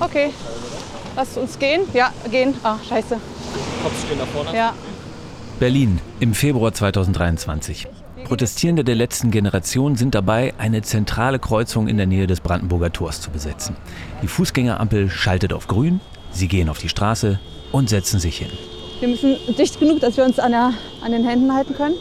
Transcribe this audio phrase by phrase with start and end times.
[0.00, 0.30] Okay.
[1.16, 1.82] Lass uns gehen.
[1.92, 2.54] Ja, gehen.
[2.62, 3.18] Ah, scheiße.
[3.82, 4.56] Kopfstehen nach vorne.
[4.56, 4.74] Ja.
[5.60, 7.86] Berlin im Februar 2023.
[8.24, 13.20] Protestierende der letzten Generation sind dabei, eine zentrale Kreuzung in der Nähe des Brandenburger Tors
[13.20, 13.76] zu besetzen.
[14.22, 16.00] Die Fußgängerampel schaltet auf grün,
[16.32, 17.38] sie gehen auf die Straße
[17.70, 18.50] und setzen sich hin.
[19.00, 20.72] Wir müssen dicht genug, dass wir uns an, der,
[21.04, 21.96] an den Händen halten können.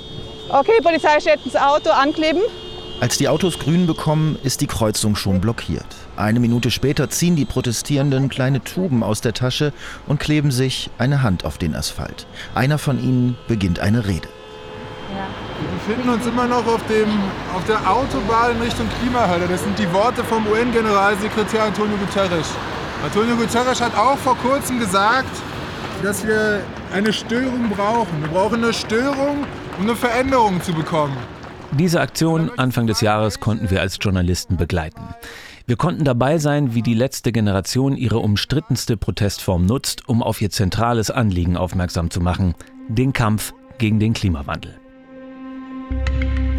[0.49, 2.41] Okay, Polizei stellt ins Auto ankleben.
[3.01, 5.85] Als die Autos grün bekommen, ist die Kreuzung schon blockiert.
[6.15, 9.73] Eine Minute später ziehen die Protestierenden kleine Tuben aus der Tasche
[10.05, 12.27] und kleben sich eine Hand auf den Asphalt.
[12.53, 14.27] Einer von ihnen beginnt eine Rede.
[15.59, 17.09] Wir befinden uns immer noch auf, dem,
[17.55, 19.47] auf der Autobahn in Richtung Klimahölle.
[19.47, 22.47] Das sind die Worte vom UN-Generalsekretär Antonio Guterres.
[23.03, 25.29] Antonio Guterres hat auch vor kurzem gesagt,
[26.03, 26.61] dass wir
[26.93, 28.21] eine Störung brauchen.
[28.21, 29.45] Wir brauchen eine Störung,
[29.79, 31.17] um eine Veränderung zu bekommen.
[31.71, 35.01] Diese Aktion Anfang des Jahres konnten wir als Journalisten begleiten.
[35.65, 40.49] Wir konnten dabei sein, wie die letzte Generation ihre umstrittenste Protestform nutzt, um auf ihr
[40.49, 42.53] zentrales Anliegen aufmerksam zu machen,
[42.89, 44.77] den Kampf gegen den Klimawandel.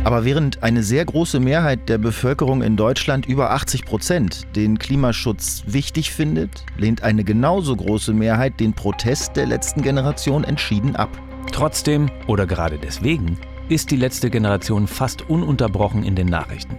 [0.04, 5.64] Aber während eine sehr große Mehrheit der Bevölkerung in Deutschland, über 80 Prozent, den Klimaschutz
[5.66, 11.10] wichtig findet, lehnt eine genauso große Mehrheit den Protest der letzten Generation entschieden ab.
[11.52, 13.38] Trotzdem, oder gerade deswegen,
[13.68, 16.78] ist die letzte Generation fast ununterbrochen in den Nachrichten.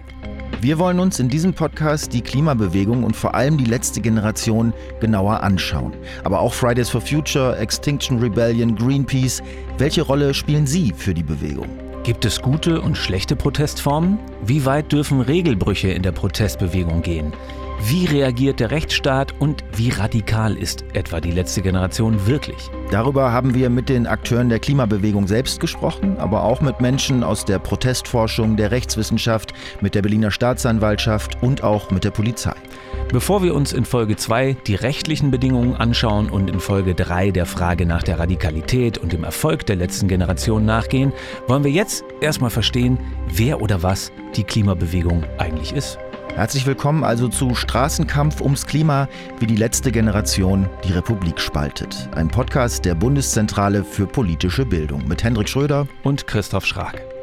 [0.62, 5.42] Wir wollen uns in diesem Podcast die Klimabewegung und vor allem die letzte Generation genauer
[5.42, 5.92] anschauen.
[6.24, 9.42] Aber auch Fridays for Future, Extinction Rebellion, Greenpeace.
[9.76, 11.68] Welche Rolle spielen sie für die Bewegung?
[12.04, 14.18] Gibt es gute und schlechte Protestformen?
[14.44, 17.34] Wie weit dürfen Regelbrüche in der Protestbewegung gehen?
[17.82, 22.70] Wie reagiert der Rechtsstaat und wie radikal ist etwa die letzte Generation wirklich?
[22.90, 27.44] Darüber haben wir mit den Akteuren der Klimabewegung selbst gesprochen, aber auch mit Menschen aus
[27.44, 32.54] der Protestforschung, der Rechtswissenschaft, mit der Berliner Staatsanwaltschaft und auch mit der Polizei.
[33.12, 37.46] Bevor wir uns in Folge 2 die rechtlichen Bedingungen anschauen und in Folge 3 der
[37.46, 41.12] Frage nach der Radikalität und dem Erfolg der letzten Generation nachgehen,
[41.46, 42.98] wollen wir jetzt erstmal verstehen,
[43.28, 45.98] wer oder was die Klimabewegung eigentlich ist.
[46.36, 49.08] Herzlich willkommen also zu Straßenkampf ums Klima,
[49.38, 52.10] wie die letzte Generation die Republik spaltet.
[52.14, 57.15] Ein Podcast der Bundeszentrale für politische Bildung mit Hendrik Schröder und Christoph Schrag.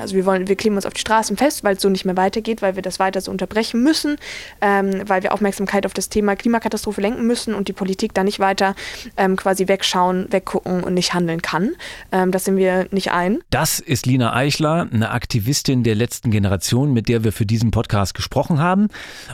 [0.00, 2.16] Also wir wollen, wir kleben uns auf die Straßen fest, weil es so nicht mehr
[2.16, 4.16] weitergeht, weil wir das weiter so unterbrechen müssen,
[4.60, 8.40] ähm, weil wir Aufmerksamkeit auf das Thema Klimakatastrophe lenken müssen und die Politik da nicht
[8.40, 8.74] weiter
[9.16, 11.72] ähm, quasi wegschauen, weggucken und nicht handeln kann.
[12.12, 13.38] Ähm, das sehen wir nicht ein.
[13.50, 18.14] Das ist Lina Eichler, eine Aktivistin der letzten Generation, mit der wir für diesen Podcast
[18.14, 18.88] gesprochen haben.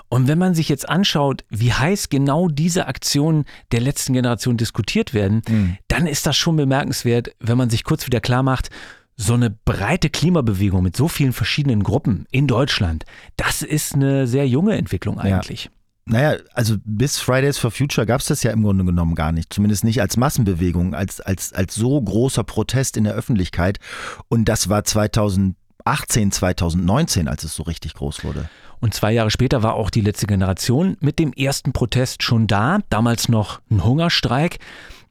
[0.08, 5.14] Und wenn man sich jetzt anschaut, wie heiß genau diese Aktionen der letzten Generation diskutiert
[5.14, 5.78] werden, mhm.
[5.88, 8.70] dann ist das schon bemerkenswert, wenn man sich kurz wieder klar macht,
[9.16, 13.04] so eine breite Klimabewegung mit so vielen verschiedenen Gruppen in Deutschland,
[13.36, 15.64] das ist eine sehr junge Entwicklung eigentlich.
[15.64, 15.70] Ja.
[16.08, 19.52] Naja, also bis Fridays for Future gab es das ja im Grunde genommen gar nicht.
[19.52, 23.80] Zumindest nicht als Massenbewegung, als, als, als so großer Protest in der Öffentlichkeit.
[24.28, 28.48] Und das war 2018, 2019, als es so richtig groß wurde.
[28.78, 32.78] Und zwei Jahre später war auch die letzte Generation mit dem ersten Protest schon da,
[32.88, 34.58] damals noch ein Hungerstreik.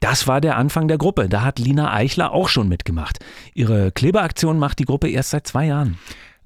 [0.00, 1.28] Das war der Anfang der Gruppe.
[1.28, 3.18] Da hat Lina Eichler auch schon mitgemacht.
[3.54, 5.98] Ihre Klebeaktion macht die Gruppe erst seit zwei Jahren.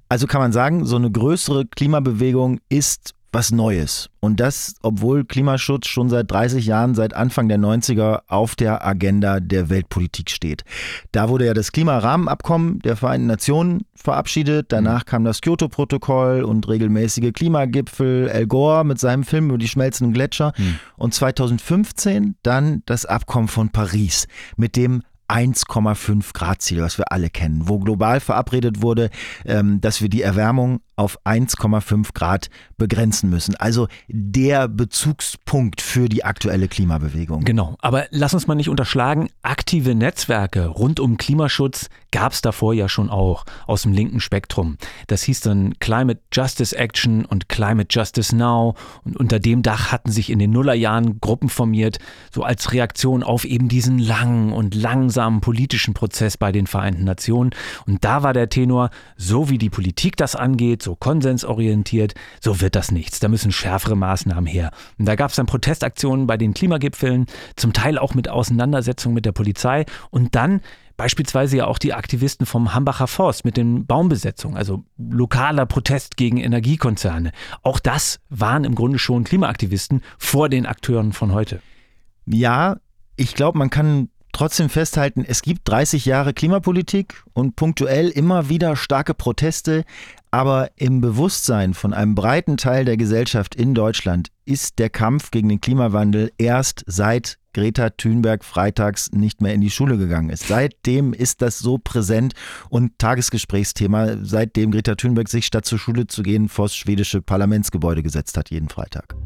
[0.09, 4.11] Also kann man sagen, so eine größere Klimabewegung ist was Neues.
[4.21, 9.41] Und das, obwohl Klimaschutz schon seit 30 Jahren, seit Anfang der 90er auf der Agenda
[9.41, 10.65] der Weltpolitik steht.
[11.13, 14.73] Da wurde ja das Klimarahmenabkommen der Vereinten Nationen verabschiedet.
[14.73, 18.31] Danach kam das Kyoto-Protokoll und regelmäßige Klimagipfel.
[18.31, 20.53] Al Gore mit seinem Film über die schmelzenden Gletscher.
[20.57, 20.79] Mhm.
[20.97, 24.27] Und 2015 dann das Abkommen von Paris
[24.57, 29.11] mit dem 1,5 Grad Ziel, was wir alle kennen, wo global verabredet wurde,
[29.45, 33.57] ähm, dass wir die Erwärmung auf 1,5 Grad begrenzen müssen.
[33.57, 37.43] Also der Bezugspunkt für die aktuelle Klimabewegung.
[37.45, 42.75] Genau, aber lass uns mal nicht unterschlagen, aktive Netzwerke rund um Klimaschutz gab es davor
[42.75, 44.77] ja schon auch aus dem linken Spektrum.
[45.07, 48.75] Das hieß dann Climate Justice Action und Climate Justice Now
[49.05, 51.99] und unter dem Dach hatten sich in den Nullerjahren Gruppen formiert,
[52.33, 57.51] so als Reaktion auf eben diesen langen und langsamen politischen Prozess bei den Vereinten Nationen.
[57.87, 62.77] Und da war der Tenor, so wie die Politik das angeht, so konsensorientiert, so wird
[62.77, 63.21] das nichts.
[63.21, 64.71] Da müssen schärfere Maßnahmen her.
[64.99, 67.27] Und da gab es dann Protestaktionen bei den Klimagipfeln,
[67.57, 70.61] zum Teil auch mit Auseinandersetzungen mit der Polizei und dann
[71.01, 76.37] Beispielsweise ja auch die Aktivisten vom Hambacher Forst mit den Baumbesetzungen, also lokaler Protest gegen
[76.37, 77.33] Energiekonzerne.
[77.63, 81.63] Auch das waren im Grunde schon Klimaaktivisten vor den Akteuren von heute.
[82.27, 82.77] Ja,
[83.17, 88.77] ich glaube, man kann trotzdem festhalten, es gibt 30 Jahre Klimapolitik und punktuell immer wieder
[88.77, 89.85] starke Proteste,
[90.31, 95.49] aber im Bewusstsein von einem breiten Teil der Gesellschaft in Deutschland ist der Kampf gegen
[95.49, 100.47] den Klimawandel erst seit Greta Thunberg freitags nicht mehr in die Schule gegangen ist.
[100.47, 102.35] Seitdem ist das so präsent
[102.69, 108.37] und Tagesgesprächsthema, seitdem Greta Thunberg sich statt zur Schule zu gehen vors schwedische Parlamentsgebäude gesetzt
[108.37, 109.17] hat, jeden Freitag.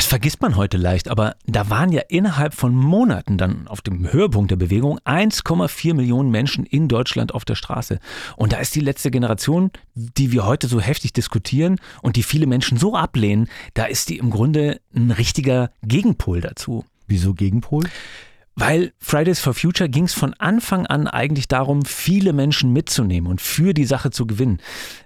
[0.00, 4.10] Das vergisst man heute leicht, aber da waren ja innerhalb von Monaten dann auf dem
[4.10, 7.98] Höhepunkt der Bewegung 1,4 Millionen Menschen in Deutschland auf der Straße.
[8.36, 12.46] Und da ist die letzte Generation, die wir heute so heftig diskutieren und die viele
[12.46, 16.86] Menschen so ablehnen, da ist die im Grunde ein richtiger Gegenpol dazu.
[17.06, 17.84] Wieso Gegenpol?
[18.56, 23.40] Weil Fridays for Future ging es von Anfang an eigentlich darum, viele Menschen mitzunehmen und
[23.40, 24.58] für die Sache zu gewinnen.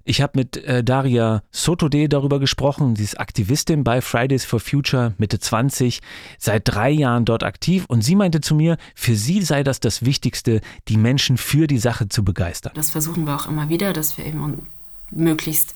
[0.05, 2.96] Ich habe mit äh, Daria Sotode darüber gesprochen.
[2.96, 6.00] Sie ist Aktivistin bei Fridays for Future, Mitte 20,
[6.38, 7.85] seit drei Jahren dort aktiv.
[7.87, 11.79] Und sie meinte zu mir, für sie sei das das Wichtigste, die Menschen für die
[11.79, 12.73] Sache zu begeistern.
[12.75, 14.67] Das versuchen wir auch immer wieder, dass wir eben
[15.11, 15.75] möglichst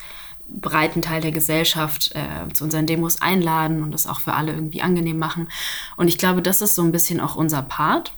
[0.49, 4.83] breiten Teil der Gesellschaft äh, zu unseren Demos einladen und das auch für alle irgendwie
[4.83, 5.49] angenehm machen.
[5.97, 8.12] Und ich glaube, das ist so ein bisschen auch unser Part.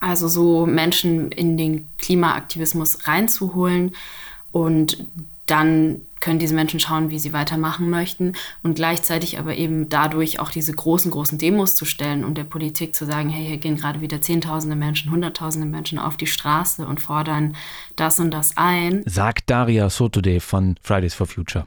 [0.00, 3.94] Also so Menschen in den Klimaaktivismus reinzuholen
[4.52, 5.06] und
[5.46, 8.32] dann können diese Menschen schauen, wie sie weitermachen möchten
[8.62, 12.94] und gleichzeitig aber eben dadurch auch diese großen, großen Demos zu stellen und der Politik
[12.94, 17.00] zu sagen, hey, hier gehen gerade wieder Zehntausende Menschen, Hunderttausende Menschen auf die Straße und
[17.00, 17.56] fordern
[17.96, 19.02] das und das ein.
[19.06, 21.66] Sagt Daria Sotode von Fridays for Future.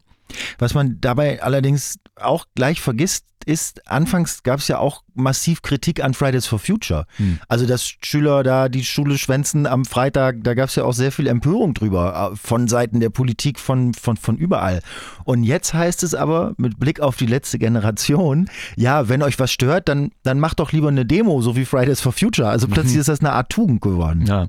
[0.57, 6.03] Was man dabei allerdings auch gleich vergisst, ist, anfangs gab es ja auch massiv Kritik
[6.03, 7.05] an Fridays for Future.
[7.17, 7.39] Hm.
[7.47, 11.11] Also, dass Schüler da die Schule schwänzen am Freitag, da gab es ja auch sehr
[11.11, 14.81] viel Empörung drüber, äh, von Seiten der Politik, von, von, von überall.
[15.23, 19.51] Und jetzt heißt es aber, mit Blick auf die letzte Generation, ja, wenn euch was
[19.51, 22.49] stört, dann, dann macht doch lieber eine Demo, so wie Fridays for Future.
[22.49, 23.01] Also plötzlich mhm.
[23.01, 24.25] ist das eine Art Tugend geworden.
[24.27, 24.47] Ja.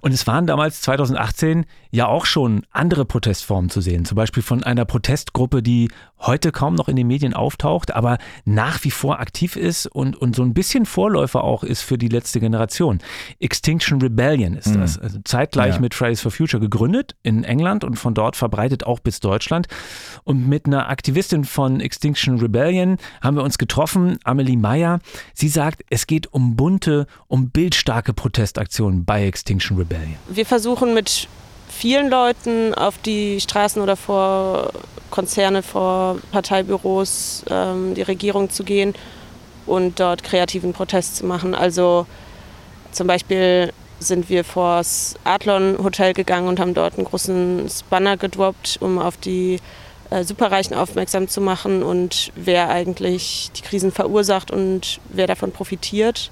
[0.00, 4.04] Und es waren damals 2018 ja auch schon andere Protestformen zu sehen.
[4.04, 5.88] Zum Beispiel von einer Protestgruppe, die
[6.20, 10.36] heute kaum noch in den Medien auftaucht, aber nach wie vor aktiv ist und, und
[10.36, 13.00] so ein bisschen Vorläufer auch ist für die letzte Generation.
[13.40, 14.98] Extinction Rebellion ist das.
[14.98, 15.02] Mhm.
[15.02, 15.80] Also zeitgleich ja.
[15.80, 19.66] mit Fridays for Future gegründet in England und von dort verbreitet auch bis Deutschland.
[20.22, 25.00] Und mit einer Aktivistin von Extinction Rebellion haben wir uns getroffen, Amelie Meyer.
[25.34, 30.16] Sie sagt, es geht um bunte, um bildstarke Protestaktionen bei Extinction Rebellion.
[30.28, 31.28] Wir versuchen mit
[31.80, 34.70] vielen Leuten auf die Straßen oder vor
[35.10, 38.94] Konzerne, vor Parteibüros, ähm, die Regierung zu gehen
[39.64, 41.54] und dort kreativen Protest zu machen.
[41.54, 42.06] Also
[42.92, 48.18] zum Beispiel sind wir vor das Adlon Hotel gegangen und haben dort einen großen Banner
[48.18, 49.58] gedroppt, um auf die
[50.10, 56.30] äh, Superreichen aufmerksam zu machen und wer eigentlich die Krisen verursacht und wer davon profitiert.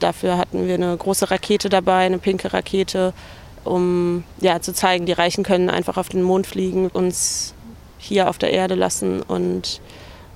[0.00, 3.12] Dafür hatten wir eine große Rakete dabei, eine pinke Rakete
[3.64, 7.54] um ja, zu zeigen, die Reichen können einfach auf den Mond fliegen, uns
[7.98, 9.80] hier auf der Erde lassen und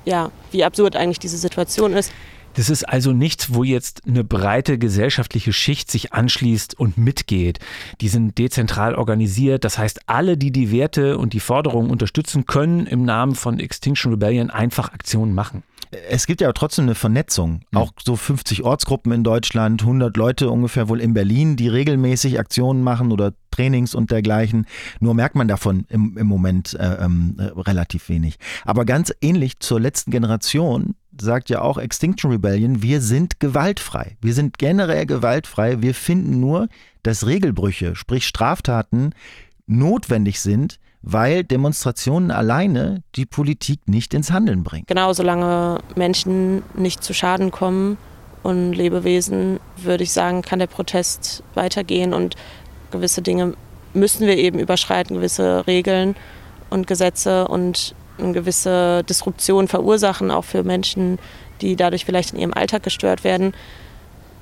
[0.05, 2.13] ja, wie absurd eigentlich diese Situation ist.
[2.57, 7.59] Das ist also nichts, wo jetzt eine breite gesellschaftliche Schicht sich anschließt und mitgeht.
[8.01, 9.65] Die sind dezentral organisiert.
[9.65, 14.13] Das heißt, alle, die die Werte und die Forderungen unterstützen, können im Namen von Extinction
[14.13, 15.65] Rebellion einfach Aktionen machen.
[16.09, 17.61] Es gibt ja trotzdem eine Vernetzung.
[17.71, 17.79] Mhm.
[17.79, 22.83] Auch so 50 Ortsgruppen in Deutschland, 100 Leute ungefähr wohl in Berlin, die regelmäßig Aktionen
[22.83, 24.67] machen oder Trainings und dergleichen.
[25.01, 27.09] Nur merkt man davon im, im Moment äh, äh,
[27.57, 28.39] relativ wenig.
[28.65, 34.17] Aber ganz ähnlich zur letzten Generation sagt ja auch Extinction Rebellion, wir sind gewaltfrei.
[34.21, 35.81] Wir sind generell gewaltfrei.
[35.81, 36.69] Wir finden nur,
[37.03, 39.15] dass Regelbrüche, sprich Straftaten,
[39.67, 44.85] notwendig sind, weil Demonstrationen alleine die Politik nicht ins Handeln bringen.
[44.89, 47.97] Genau, solange Menschen nicht zu Schaden kommen
[48.43, 52.35] und Lebewesen, würde ich sagen, kann der Protest weitergehen und
[52.91, 53.55] gewisse Dinge
[53.95, 56.17] müssen wir eben überschreiten, gewisse Regeln
[56.71, 61.21] und Gesetze und eine gewisse Disruption verursachen, auch für Menschen,
[61.61, 63.55] die dadurch vielleicht in ihrem Alltag gestört werden,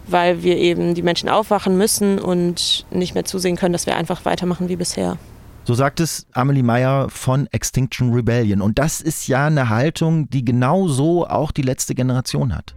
[0.07, 4.25] weil wir eben die Menschen aufwachen müssen und nicht mehr zusehen können, dass wir einfach
[4.25, 5.19] weitermachen wie bisher.
[5.67, 8.61] So sagt es Amelie Meyer von Extinction Rebellion.
[8.61, 12.75] Und das ist ja eine Haltung, die genau so auch die letzte Generation hat.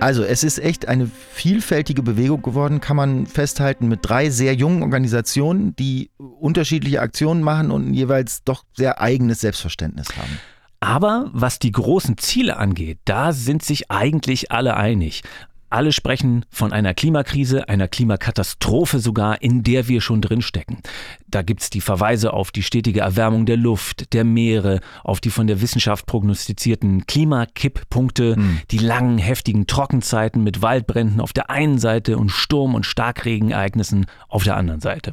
[0.00, 4.82] Also es ist echt eine vielfältige Bewegung geworden, kann man festhalten, mit drei sehr jungen
[4.82, 10.38] Organisationen, die unterschiedliche Aktionen machen und jeweils doch sehr eigenes Selbstverständnis haben.
[10.80, 15.22] Aber was die großen Ziele angeht, da sind sich eigentlich alle einig.
[15.74, 20.78] Alle sprechen von einer Klimakrise, einer Klimakatastrophe sogar, in der wir schon drinstecken.
[21.26, 25.30] Da gibt es die Verweise auf die stetige Erwärmung der Luft, der Meere, auf die
[25.30, 28.60] von der Wissenschaft prognostizierten Klimakipppunkte, mhm.
[28.70, 34.44] die langen, heftigen Trockenzeiten mit Waldbränden auf der einen Seite und Sturm- und Starkregenereignissen auf
[34.44, 35.12] der anderen Seite.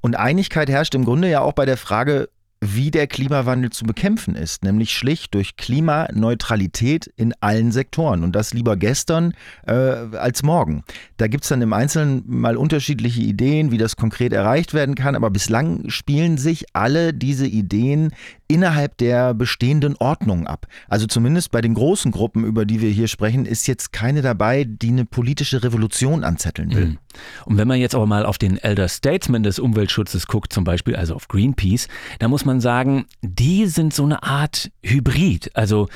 [0.00, 2.28] Und Einigkeit herrscht im Grunde ja auch bei der Frage,
[2.64, 8.54] wie der Klimawandel zu bekämpfen ist, nämlich schlicht durch Klimaneutralität in allen Sektoren und das
[8.54, 9.34] lieber gestern
[9.66, 10.84] äh, als morgen.
[11.16, 15.16] Da gibt es dann im Einzelnen mal unterschiedliche Ideen, wie das konkret erreicht werden kann,
[15.16, 18.12] aber bislang spielen sich alle diese Ideen
[18.52, 20.66] innerhalb der bestehenden Ordnung ab.
[20.88, 24.64] Also zumindest bei den großen Gruppen, über die wir hier sprechen, ist jetzt keine dabei,
[24.64, 26.86] die eine politische Revolution anzetteln will.
[26.86, 26.98] Mhm.
[27.46, 30.96] Und wenn man jetzt aber mal auf den Elder Statesman des Umweltschutzes guckt, zum Beispiel
[30.96, 31.88] also auf Greenpeace,
[32.18, 35.50] da muss man sagen, die sind so eine Art Hybrid.
[35.54, 35.88] Also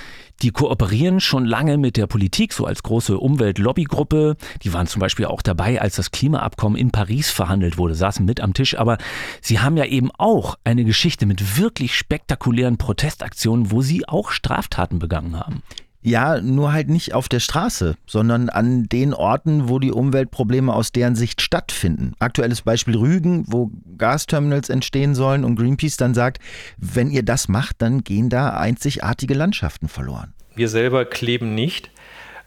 [0.43, 4.37] die kooperieren schon lange mit der Politik, so als große Umweltlobbygruppe.
[4.63, 8.41] Die waren zum Beispiel auch dabei, als das Klimaabkommen in Paris verhandelt wurde, saßen mit
[8.41, 8.79] am Tisch.
[8.79, 8.99] Aber
[9.41, 14.99] sie haben ja eben auch eine Geschichte mit wirklich spektakulären Protestaktionen, wo sie auch Straftaten
[14.99, 15.63] begangen haben.
[16.07, 20.93] Ja, nur halt nicht auf der Straße, sondern an den Orten, wo die Umweltprobleme aus
[20.93, 22.13] deren Sicht stattfinden.
[22.21, 26.39] Aktuelles Beispiel Rügen, wo Gasterminals entstehen sollen und Greenpeace dann sagt,
[26.77, 30.33] wenn ihr das macht, dann gehen da einzigartige Landschaften verloren.
[30.55, 31.91] Wir selber kleben nicht,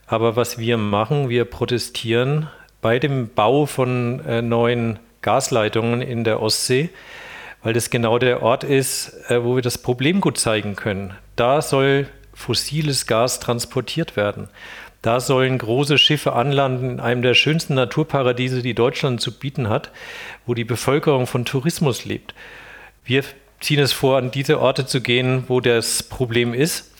[0.07, 2.47] aber was wir machen, wir protestieren
[2.79, 6.91] bei dem Bau von äh, neuen Gasleitungen in der Ostsee,
[7.61, 11.13] weil das genau der Ort ist, äh, wo wir das Problem gut zeigen können.
[11.35, 12.07] Da soll
[12.39, 14.48] fossiles Gas transportiert werden.
[15.01, 19.91] Da sollen große Schiffe anlanden in einem der schönsten Naturparadiese, die Deutschland zu bieten hat,
[20.46, 22.34] wo die Bevölkerung von Tourismus lebt.
[23.03, 23.24] Wir
[23.60, 26.91] ziehen es vor, an diese Orte zu gehen, wo das Problem ist.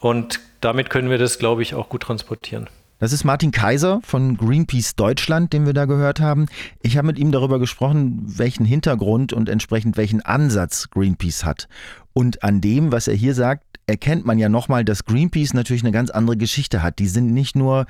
[0.00, 2.68] Und damit können wir das, glaube ich, auch gut transportieren.
[2.98, 6.46] Das ist Martin Kaiser von Greenpeace Deutschland, den wir da gehört haben.
[6.82, 11.68] Ich habe mit ihm darüber gesprochen, welchen Hintergrund und entsprechend welchen Ansatz Greenpeace hat.
[12.12, 15.92] Und an dem, was er hier sagt, erkennt man ja nochmal, dass Greenpeace natürlich eine
[15.92, 16.98] ganz andere Geschichte hat.
[16.98, 17.86] Die sind nicht nur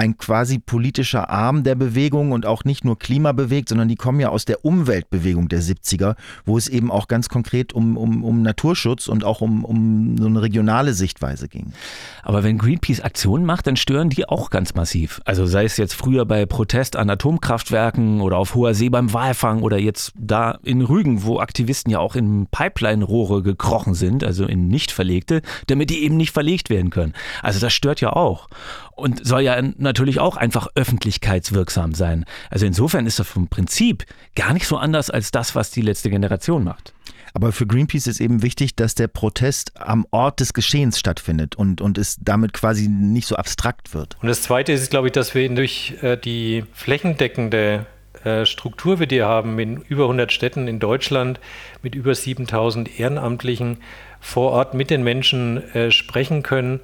[0.00, 4.30] ein quasi politischer Arm der Bewegung und auch nicht nur klimabewegt, sondern die kommen ja
[4.30, 6.16] aus der Umweltbewegung der 70er,
[6.46, 10.24] wo es eben auch ganz konkret um, um, um Naturschutz und auch um, um so
[10.24, 11.74] eine regionale Sichtweise ging.
[12.22, 15.20] Aber wenn Greenpeace Aktionen macht, dann stören die auch ganz massiv.
[15.26, 19.60] Also sei es jetzt früher bei Protest an Atomkraftwerken oder auf hoher See beim Walfang
[19.60, 24.68] oder jetzt da in Rügen, wo Aktivisten ja auch in Pipeline-Rohre gekrochen sind, also in
[24.68, 27.12] nicht verlegte, damit die eben nicht verlegt werden können.
[27.42, 28.48] Also das stört ja auch
[28.96, 32.24] und soll ja natürlich auch einfach öffentlichkeitswirksam sein.
[32.50, 34.04] Also insofern ist das vom Prinzip
[34.34, 36.92] gar nicht so anders als das, was die letzte Generation macht.
[37.32, 41.80] Aber für Greenpeace ist eben wichtig, dass der Protest am Ort des Geschehens stattfindet und,
[41.80, 44.16] und es damit quasi nicht so abstrakt wird.
[44.20, 47.86] Und das Zweite ist, glaube ich, dass wir durch äh, die flächendeckende
[48.24, 51.40] äh, Struktur, die wir haben in über 100 Städten in Deutschland
[51.82, 53.78] mit über 7000 Ehrenamtlichen
[54.20, 56.80] vor Ort mit den Menschen äh, sprechen können,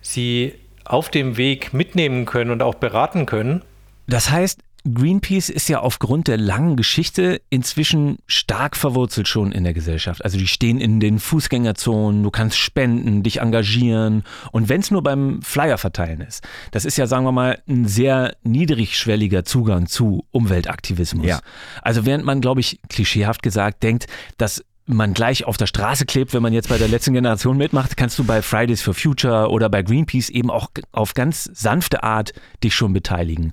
[0.00, 0.54] sie
[0.92, 3.62] auf dem Weg mitnehmen können und auch beraten können.
[4.06, 4.60] Das heißt,
[4.92, 10.24] Greenpeace ist ja aufgrund der langen Geschichte inzwischen stark verwurzelt schon in der Gesellschaft.
[10.24, 15.02] Also die stehen in den Fußgängerzonen, du kannst spenden, dich engagieren und wenn es nur
[15.02, 16.46] beim Flyer verteilen ist.
[16.70, 21.26] Das ist ja, sagen wir mal, ein sehr niedrigschwelliger Zugang zu Umweltaktivismus.
[21.26, 21.40] Ja.
[21.82, 24.06] Also während man, glaube ich, klischeehaft gesagt denkt,
[24.38, 27.96] dass man gleich auf der Straße klebt, wenn man jetzt bei der letzten Generation mitmacht,
[27.96, 32.32] kannst du bei Fridays for Future oder bei Greenpeace eben auch auf ganz sanfte Art
[32.62, 33.52] dich schon beteiligen.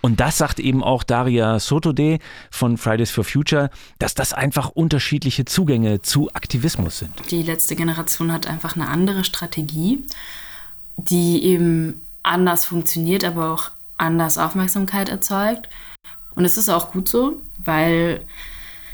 [0.00, 2.18] Und das sagt eben auch Daria Sotode
[2.50, 7.12] von Fridays for Future, dass das einfach unterschiedliche Zugänge zu Aktivismus sind.
[7.30, 10.04] Die letzte Generation hat einfach eine andere Strategie,
[10.96, 15.68] die eben anders funktioniert, aber auch anders Aufmerksamkeit erzeugt.
[16.36, 18.20] Und es ist auch gut so, weil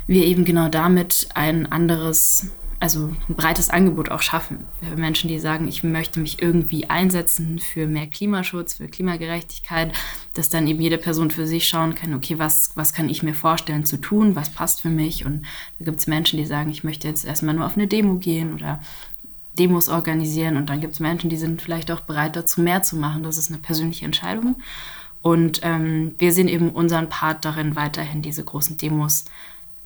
[0.07, 4.67] wir eben genau damit ein anderes, also ein breites Angebot auch schaffen.
[4.81, 9.93] Für Menschen, die sagen, ich möchte mich irgendwie einsetzen für mehr Klimaschutz, für Klimagerechtigkeit,
[10.35, 13.35] dass dann eben jede Person für sich schauen kann, okay, was, was kann ich mir
[13.35, 15.25] vorstellen zu tun, was passt für mich.
[15.25, 15.43] Und
[15.79, 18.55] da gibt es Menschen, die sagen, ich möchte jetzt erstmal nur auf eine Demo gehen
[18.55, 18.81] oder
[19.59, 20.57] Demos organisieren.
[20.57, 23.23] Und dann gibt es Menschen, die sind vielleicht auch bereit dazu, mehr zu machen.
[23.23, 24.57] Das ist eine persönliche Entscheidung.
[25.21, 29.25] Und ähm, wir sehen eben unseren Part darin, weiterhin diese großen Demos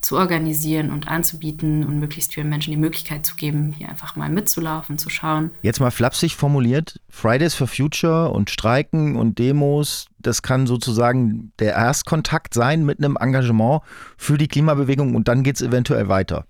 [0.07, 4.31] zu organisieren und anzubieten und möglichst vielen Menschen die Möglichkeit zu geben, hier einfach mal
[4.31, 5.51] mitzulaufen, zu schauen.
[5.63, 11.73] Jetzt mal flapsig formuliert, Fridays for Future und Streiken und Demos, das kann sozusagen der
[11.73, 13.83] Erstkontakt sein mit einem Engagement
[14.17, 16.47] für die Klimabewegung und dann geht es eventuell weiter.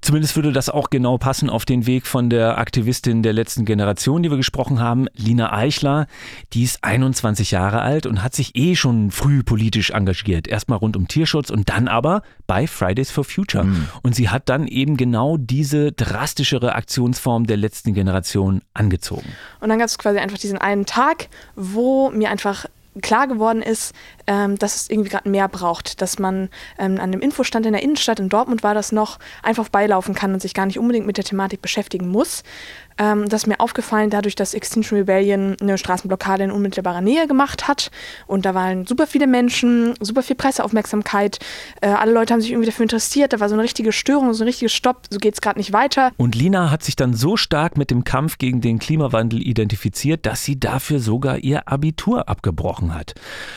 [0.00, 4.22] Zumindest würde das auch genau passen auf den Weg von der Aktivistin der letzten Generation,
[4.22, 6.06] die wir gesprochen haben, Lina Eichler.
[6.52, 10.46] Die ist 21 Jahre alt und hat sich eh schon früh politisch engagiert.
[10.46, 13.64] Erstmal rund um Tierschutz und dann aber bei Fridays for Future.
[13.64, 13.88] Mhm.
[14.02, 19.28] Und sie hat dann eben genau diese drastischere Aktionsform der letzten Generation angezogen.
[19.60, 22.66] Und dann gab es quasi einfach diesen einen Tag, wo mir einfach
[23.00, 23.94] klar geworden ist,
[24.26, 27.82] ähm, dass es irgendwie gerade mehr braucht, dass man ähm, an einem Infostand in der
[27.82, 31.16] Innenstadt, in Dortmund war das noch, einfach beilaufen kann und sich gar nicht unbedingt mit
[31.16, 32.42] der Thematik beschäftigen muss.
[32.98, 37.68] Ähm, das ist mir aufgefallen, dadurch, dass Extinction Rebellion eine Straßenblockade in unmittelbarer Nähe gemacht
[37.68, 37.90] hat.
[38.26, 41.38] Und da waren super viele Menschen, super viel Presseaufmerksamkeit.
[41.80, 43.32] Äh, alle Leute haben sich irgendwie dafür interessiert.
[43.32, 45.02] Da war so eine richtige Störung, so ein richtiges Stopp.
[45.10, 46.12] So geht es gerade nicht weiter.
[46.16, 50.44] Und Lina hat sich dann so stark mit dem Kampf gegen den Klimawandel identifiziert, dass
[50.44, 53.14] sie dafür sogar ihr Abitur abgebrochen hat.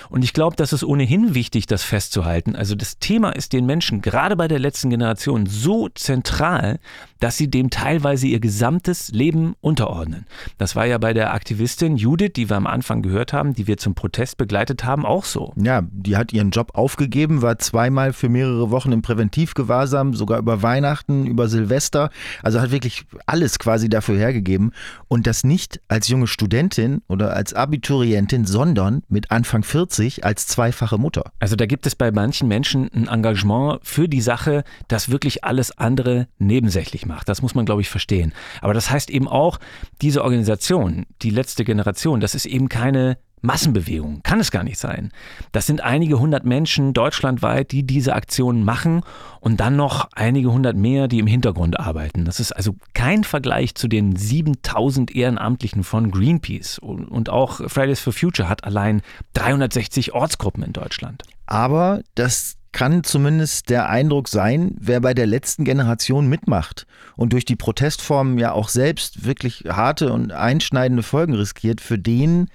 [0.09, 2.55] Und ich glaube, das ist ohnehin wichtig, das festzuhalten.
[2.55, 6.79] Also das Thema ist den Menschen gerade bei der letzten Generation so zentral,
[7.19, 9.30] dass sie dem teilweise ihr gesamtes Leben
[9.61, 10.25] unterordnen.
[10.57, 13.77] Das war ja bei der Aktivistin Judith, die wir am Anfang gehört haben, die wir
[13.77, 15.53] zum Protest begleitet haben, auch so.
[15.55, 20.61] Ja, die hat ihren Job aufgegeben, war zweimal für mehrere Wochen im Präventivgewahrsam, sogar über
[20.61, 22.09] Weihnachten, über Silvester.
[22.43, 24.71] Also hat wirklich alles quasi dafür hergegeben.
[25.07, 30.97] Und das nicht als junge Studentin oder als Abiturientin, sondern mit Anfang 40 als zweifache
[30.97, 31.31] Mutter.
[31.39, 35.77] Also da gibt es bei manchen Menschen ein Engagement für die Sache, das wirklich alles
[35.77, 37.29] andere nebensächlich macht macht.
[37.29, 38.33] Das muss man, glaube ich, verstehen.
[38.61, 39.59] Aber das heißt eben auch,
[40.01, 44.21] diese Organisation, die letzte Generation, das ist eben keine Massenbewegung.
[44.23, 45.11] Kann es gar nicht sein.
[45.51, 49.01] Das sind einige hundert Menschen deutschlandweit, die diese Aktionen machen
[49.39, 52.25] und dann noch einige hundert mehr, die im Hintergrund arbeiten.
[52.25, 56.77] Das ist also kein Vergleich zu den 7000 Ehrenamtlichen von Greenpeace.
[56.79, 59.01] Und auch Fridays for Future hat allein
[59.33, 61.23] 360 Ortsgruppen in Deutschland.
[61.47, 67.45] Aber das kann zumindest der Eindruck sein, wer bei der letzten Generation mitmacht und durch
[67.45, 72.47] die Protestformen ja auch selbst wirklich harte und einschneidende Folgen riskiert, für den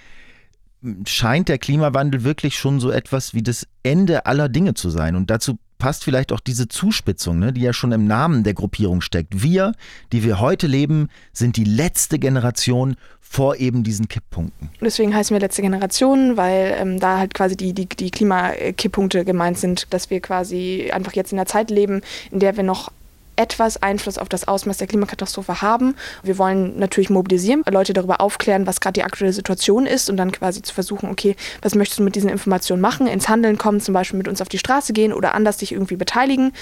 [1.07, 5.17] scheint der Klimawandel wirklich schon so etwas wie das Ende aller Dinge zu sein.
[5.17, 9.01] Und dazu passt vielleicht auch diese Zuspitzung, ne, die ja schon im Namen der Gruppierung
[9.01, 9.43] steckt.
[9.43, 9.73] Wir,
[10.13, 14.71] die wir heute leben, sind die letzte Generation vor eben diesen Kipppunkten.
[14.81, 19.59] Deswegen heißen wir letzte Generation, weil ähm, da halt quasi die, die, die Klimakipppunkte gemeint
[19.59, 22.93] sind, dass wir quasi einfach jetzt in einer Zeit leben, in der wir noch
[23.37, 25.95] etwas Einfluss auf das Ausmaß der Klimakatastrophe haben.
[26.23, 30.33] Wir wollen natürlich mobilisieren, Leute darüber aufklären, was gerade die aktuelle Situation ist und dann
[30.33, 33.95] quasi zu versuchen, okay, was möchtest du mit diesen Informationen machen, ins Handeln kommen, zum
[33.95, 36.53] Beispiel mit uns auf die Straße gehen oder anders dich irgendwie beteiligen.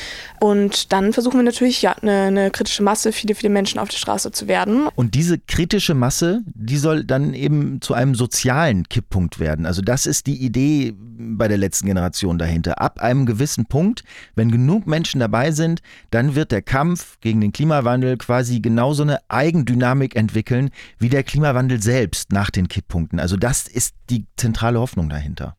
[0.41, 3.99] Und dann versuchen wir natürlich, ja, eine, eine kritische Masse, viele, viele Menschen auf der
[3.99, 4.89] Straße zu werden.
[4.95, 9.67] Und diese kritische Masse, die soll dann eben zu einem sozialen Kipppunkt werden.
[9.67, 12.81] Also das ist die Idee bei der letzten Generation dahinter.
[12.81, 17.53] Ab einem gewissen Punkt, wenn genug Menschen dabei sind, dann wird der Kampf gegen den
[17.53, 23.21] Klimawandel quasi genauso eine Eigendynamik entwickeln wie der Klimawandel selbst nach den Kipppunkten.
[23.21, 25.57] Also das ist die zentrale Hoffnung dahinter.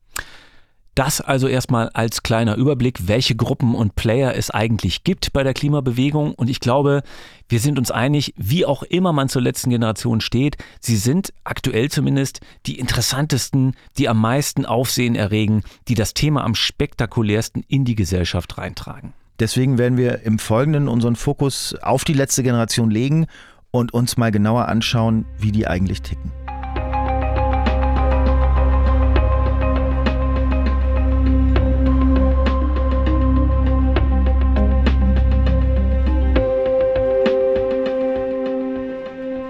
[0.96, 5.54] Das also erstmal als kleiner Überblick, welche Gruppen und Player es eigentlich gibt bei der
[5.54, 6.34] Klimabewegung.
[6.34, 7.04] Und ich glaube,
[7.50, 11.92] wir sind uns einig, wie auch immer man zur letzten Generation steht, sie sind aktuell
[11.92, 17.96] zumindest die interessantesten, die am meisten Aufsehen erregen, die das Thema am spektakulärsten in die
[17.96, 19.14] Gesellschaft reintragen.
[19.40, 23.28] Deswegen werden wir im Folgenden unseren Fokus auf die letzte Generation legen
[23.72, 26.32] und uns mal genauer anschauen, wie die eigentlich ticken.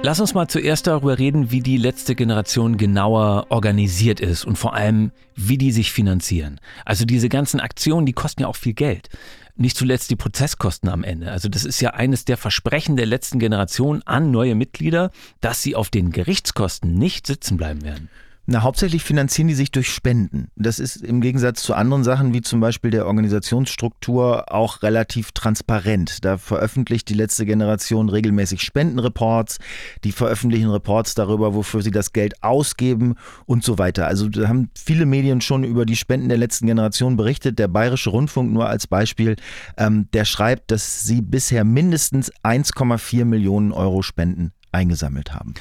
[0.01, 4.75] Lass uns mal zuerst darüber reden, wie die letzte Generation genauer organisiert ist und vor
[4.75, 6.59] allem, wie die sich finanzieren.
[6.85, 9.09] Also diese ganzen Aktionen, die kosten ja auch viel Geld.
[9.57, 11.31] Nicht zuletzt die Prozesskosten am Ende.
[11.31, 15.75] Also das ist ja eines der Versprechen der letzten Generation an neue Mitglieder, dass sie
[15.75, 18.09] auf den Gerichtskosten nicht sitzen bleiben werden.
[18.47, 20.49] Na, hauptsächlich finanzieren die sich durch Spenden.
[20.55, 26.23] Das ist im Gegensatz zu anderen Sachen wie zum Beispiel der Organisationsstruktur auch relativ transparent.
[26.23, 29.57] Da veröffentlicht die letzte Generation regelmäßig Spendenreports,
[30.03, 33.15] die veröffentlichen Reports darüber, wofür sie das Geld ausgeben
[33.47, 34.05] und so weiter.
[34.05, 37.57] Also da haben viele Medien schon über die Spenden der letzten Generation berichtet.
[37.57, 39.37] Der Bayerische Rundfunk nur als Beispiel,
[39.77, 45.55] ähm, der schreibt, dass sie bisher mindestens 1,4 Millionen Euro Spenden eingesammelt haben.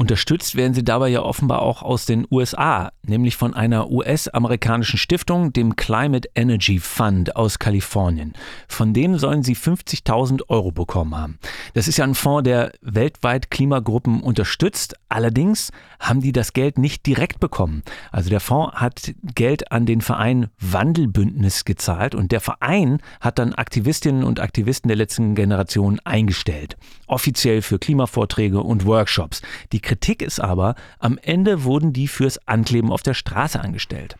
[0.00, 5.52] Unterstützt werden sie dabei ja offenbar auch aus den USA, nämlich von einer US-amerikanischen Stiftung,
[5.52, 8.32] dem Climate Energy Fund aus Kalifornien.
[8.66, 11.38] Von dem sollen sie 50.000 Euro bekommen haben.
[11.74, 17.04] Das ist ja ein Fonds, der weltweit Klimagruppen unterstützt, Allerdings haben die das Geld nicht
[17.04, 17.82] direkt bekommen.
[18.12, 23.52] Also der Fonds hat Geld an den Verein Wandelbündnis gezahlt und der Verein hat dann
[23.52, 26.76] Aktivistinnen und Aktivisten der letzten Generation eingestellt.
[27.08, 29.42] Offiziell für Klimavorträge und Workshops.
[29.72, 34.14] Die Kritik ist aber, am Ende wurden die fürs Ankleben auf der Straße angestellt.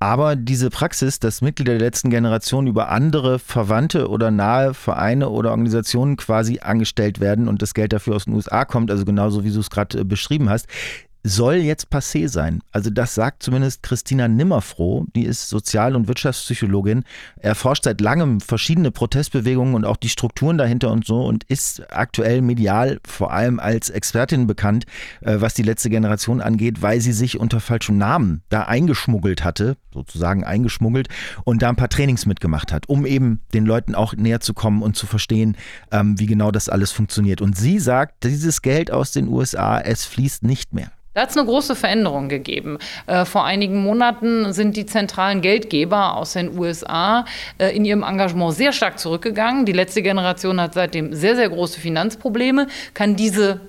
[0.00, 5.50] Aber diese Praxis, dass Mitglieder der letzten Generation über andere Verwandte oder nahe Vereine oder
[5.50, 9.52] Organisationen quasi angestellt werden und das Geld dafür aus den USA kommt, also genauso wie
[9.52, 10.66] du es gerade äh, beschrieben hast,
[11.26, 12.60] soll jetzt passé sein.
[12.70, 17.04] Also das sagt zumindest Christina Nimmerfroh, die ist Sozial- und Wirtschaftspsychologin,
[17.36, 22.42] erforscht seit langem verschiedene Protestbewegungen und auch die Strukturen dahinter und so und ist aktuell
[22.42, 24.84] medial vor allem als Expertin bekannt,
[25.22, 29.78] äh, was die letzte Generation angeht, weil sie sich unter falschem Namen da eingeschmuggelt hatte,
[29.94, 31.08] sozusagen eingeschmuggelt
[31.44, 34.82] und da ein paar Trainings mitgemacht hat, um eben den Leuten auch näher zu kommen
[34.82, 35.56] und zu verstehen,
[35.90, 37.40] ähm, wie genau das alles funktioniert.
[37.40, 40.90] Und sie sagt, dieses Geld aus den USA, es fließt nicht mehr.
[41.14, 42.78] Da hat es eine große Veränderung gegeben.
[43.06, 47.24] Äh, vor einigen Monaten sind die zentralen Geldgeber aus den USA
[47.58, 49.64] äh, in ihrem Engagement sehr stark zurückgegangen.
[49.64, 53.60] Die letzte Generation hat seitdem sehr, sehr große Finanzprobleme, kann diese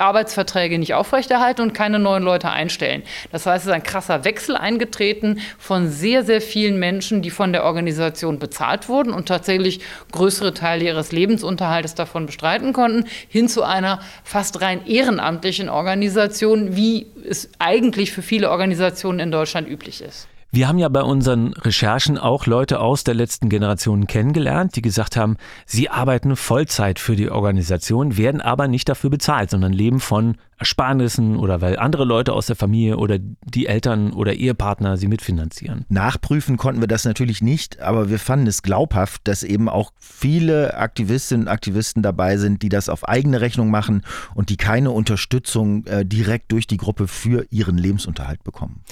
[0.00, 3.02] Arbeitsverträge nicht aufrechterhalten und keine neuen Leute einstellen.
[3.32, 7.52] Das heißt, es ist ein krasser Wechsel eingetreten von sehr, sehr vielen Menschen, die von
[7.52, 9.80] der Organisation bezahlt wurden und tatsächlich
[10.12, 17.06] größere Teile ihres Lebensunterhaltes davon bestreiten konnten, hin zu einer fast rein ehrenamtlichen Organisation, wie
[17.28, 20.28] es eigentlich für viele Organisationen in Deutschland üblich ist.
[20.52, 25.16] Wir haben ja bei unseren Recherchen auch Leute aus der letzten Generation kennengelernt, die gesagt
[25.16, 30.38] haben, sie arbeiten Vollzeit für die Organisation, werden aber nicht dafür bezahlt, sondern leben von
[30.58, 35.86] Ersparnissen oder weil andere Leute aus der Familie oder die Eltern oder Ehepartner sie mitfinanzieren.
[35.88, 40.76] Nachprüfen konnten wir das natürlich nicht, aber wir fanden es glaubhaft, dass eben auch viele
[40.76, 44.02] Aktivistinnen und Aktivisten dabei sind, die das auf eigene Rechnung machen
[44.34, 48.82] und die keine Unterstützung äh, direkt durch die Gruppe für ihren Lebensunterhalt bekommen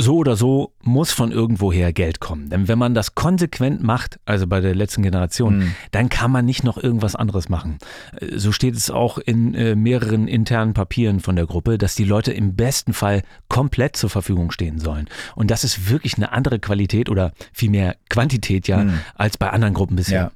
[0.00, 2.48] so oder so muss von irgendwoher Geld kommen.
[2.48, 5.74] Denn wenn man das konsequent macht, also bei der letzten Generation, mhm.
[5.90, 7.78] dann kann man nicht noch irgendwas anderes machen.
[8.34, 12.32] So steht es auch in äh, mehreren internen Papieren von der Gruppe, dass die Leute
[12.32, 15.08] im besten Fall komplett zur Verfügung stehen sollen.
[15.34, 19.00] Und das ist wirklich eine andere Qualität oder vielmehr Quantität ja, mhm.
[19.14, 20.20] als bei anderen Gruppen bisher.
[20.20, 20.30] Ja.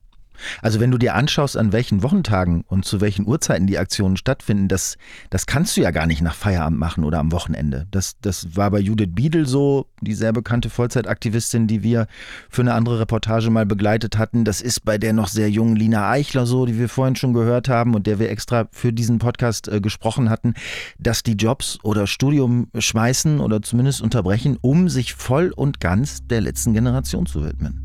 [0.62, 4.68] Also wenn du dir anschaust, an welchen Wochentagen und zu welchen Uhrzeiten die Aktionen stattfinden,
[4.68, 4.96] das,
[5.30, 7.86] das kannst du ja gar nicht nach Feierabend machen oder am Wochenende.
[7.90, 12.06] Das, das war bei Judith Biedel so, die sehr bekannte Vollzeitaktivistin, die wir
[12.48, 14.44] für eine andere Reportage mal begleitet hatten.
[14.44, 17.68] Das ist bei der noch sehr jungen Lina Eichler so, die wir vorhin schon gehört
[17.68, 20.54] haben und der wir extra für diesen Podcast äh, gesprochen hatten,
[20.98, 26.40] dass die Jobs oder Studium schmeißen oder zumindest unterbrechen, um sich voll und ganz der
[26.40, 27.83] letzten Generation zu widmen.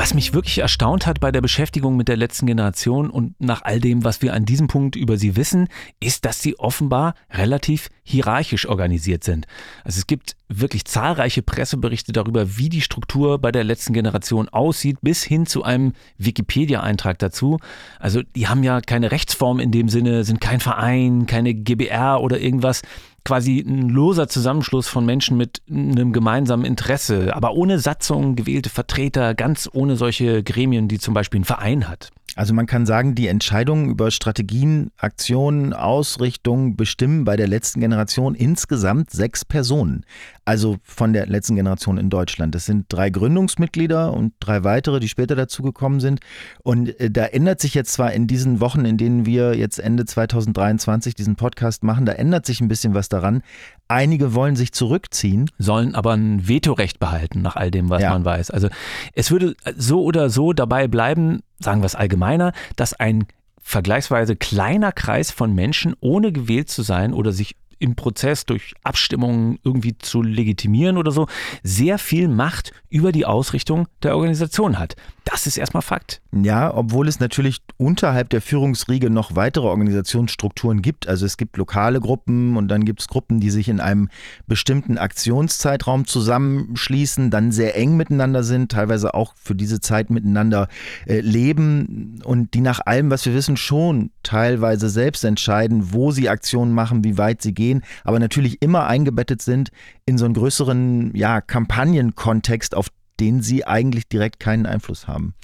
[0.00, 3.80] Was mich wirklich erstaunt hat bei der Beschäftigung mit der letzten Generation und nach all
[3.80, 5.68] dem, was wir an diesem Punkt über sie wissen,
[6.00, 9.46] ist, dass sie offenbar relativ hierarchisch organisiert sind.
[9.84, 14.96] Also es gibt wirklich zahlreiche Presseberichte darüber, wie die Struktur bei der letzten Generation aussieht,
[15.02, 17.58] bis hin zu einem Wikipedia-Eintrag dazu.
[17.98, 22.40] Also die haben ja keine Rechtsform in dem Sinne, sind kein Verein, keine GBR oder
[22.40, 22.80] irgendwas
[23.24, 29.34] quasi ein loser Zusammenschluss von Menschen mit einem gemeinsamen Interesse, aber ohne Satzung, gewählte Vertreter,
[29.34, 32.10] ganz ohne solche Gremien, die zum Beispiel ein Verein hat.
[32.36, 38.34] Also man kann sagen, die Entscheidungen über Strategien, Aktionen, Ausrichtungen bestimmen bei der letzten Generation
[38.34, 40.04] insgesamt sechs Personen.
[40.50, 42.56] Also von der letzten Generation in Deutschland.
[42.56, 46.18] Das sind drei Gründungsmitglieder und drei weitere, die später dazugekommen sind.
[46.64, 50.06] Und äh, da ändert sich jetzt zwar in diesen Wochen, in denen wir jetzt Ende
[50.06, 53.42] 2023 diesen Podcast machen, da ändert sich ein bisschen was daran.
[53.86, 55.48] Einige wollen sich zurückziehen.
[55.56, 58.10] Sollen aber ein Vetorecht behalten, nach all dem, was ja.
[58.10, 58.50] man weiß.
[58.50, 58.70] Also
[59.14, 63.26] es würde so oder so dabei bleiben, sagen wir es allgemeiner, dass ein
[63.62, 69.58] vergleichsweise kleiner Kreis von Menschen, ohne gewählt zu sein oder sich im Prozess durch Abstimmungen
[69.64, 71.26] irgendwie zu legitimieren oder so,
[71.62, 74.96] sehr viel Macht über die Ausrichtung der Organisation hat.
[75.24, 76.20] Das ist erstmal Fakt.
[76.32, 81.08] Ja, obwohl es natürlich unterhalb der Führungsriege noch weitere Organisationsstrukturen gibt.
[81.08, 84.08] Also es gibt lokale Gruppen und dann gibt es Gruppen, die sich in einem
[84.46, 90.68] bestimmten Aktionszeitraum zusammenschließen, dann sehr eng miteinander sind, teilweise auch für diese Zeit miteinander
[91.06, 96.28] äh, leben und die nach allem, was wir wissen, schon teilweise selbst entscheiden, wo sie
[96.28, 97.69] Aktionen machen, wie weit sie gehen,
[98.04, 99.70] aber natürlich immer eingebettet sind
[100.06, 102.88] in so einen größeren ja, Kampagnenkontext, auf
[103.20, 105.34] den sie eigentlich direkt keinen Einfluss haben.